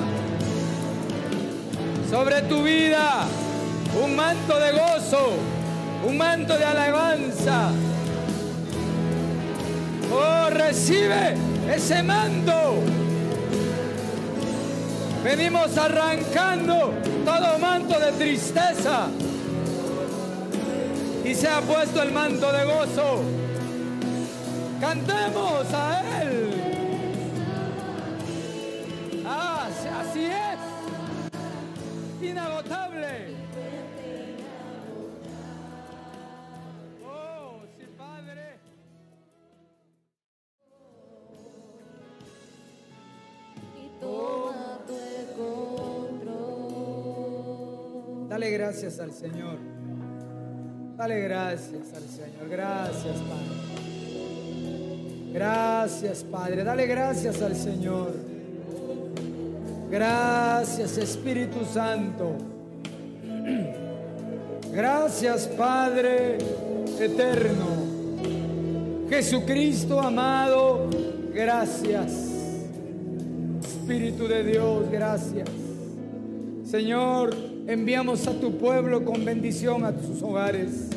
[2.08, 3.26] sobre tu vida.
[4.04, 5.30] Un manto de gozo,
[6.06, 7.70] un manto de alabanza.
[10.12, 11.34] Oh, recibe
[11.74, 12.84] ese manto.
[15.24, 19.08] Venimos arrancando todo manto de tristeza
[21.24, 23.22] y se ha puesto el manto de gozo.
[24.80, 26.50] Cantemos a Él.
[29.26, 29.68] Ah,
[30.00, 30.58] así es.
[32.30, 33.47] Inagotable.
[48.28, 49.56] Dale gracias al Señor.
[50.96, 52.48] Dale gracias al Señor.
[52.50, 53.68] Gracias, Padre.
[55.32, 56.64] Gracias, Padre.
[56.64, 58.12] Dale gracias al Señor.
[59.90, 62.36] Gracias, Espíritu Santo.
[64.72, 66.36] Gracias, Padre
[67.00, 67.66] eterno.
[69.08, 70.90] Jesucristo amado,
[71.32, 72.12] gracias.
[73.62, 75.48] Espíritu de Dios, gracias.
[76.64, 80.88] Señor, enviamos a tu pueblo con bendición a sus hogares.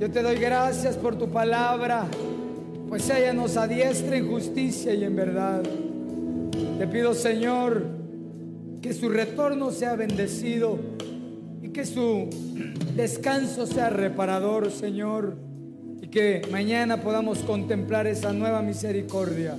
[0.00, 2.08] Yo te doy gracias por tu palabra,
[2.88, 5.62] pues ella nos adiestra en justicia y en verdad.
[6.78, 7.86] Te pido, Señor,
[8.82, 10.80] que su retorno sea bendecido
[11.62, 12.28] y que su
[12.96, 15.36] descanso sea reparador, Señor,
[16.02, 19.56] y que mañana podamos contemplar esa nueva misericordia.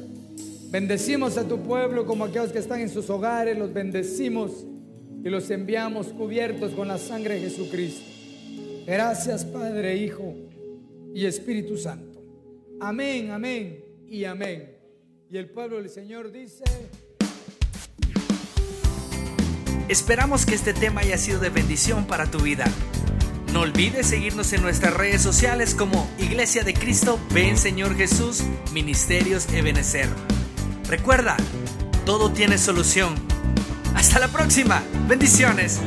[0.70, 4.66] Bendecimos a tu pueblo como aquellos que están en sus hogares, los bendecimos
[5.24, 8.10] y los enviamos cubiertos con la sangre de Jesucristo.
[8.86, 10.36] Gracias Padre, Hijo
[11.14, 12.22] y Espíritu Santo.
[12.80, 14.78] Amén, amén y amén.
[15.30, 16.64] Y el pueblo del Señor dice...
[19.88, 22.66] Esperamos que este tema haya sido de bendición para tu vida.
[23.54, 28.44] No olvides seguirnos en nuestras redes sociales como Iglesia de Cristo, Ven Señor Jesús,
[28.74, 30.08] Ministerios Ebenecer.
[30.88, 31.36] Recuerda,
[32.06, 33.31] todo tiene solución.
[33.96, 34.84] Hasta la próxima.
[35.08, 35.80] Bendiciones.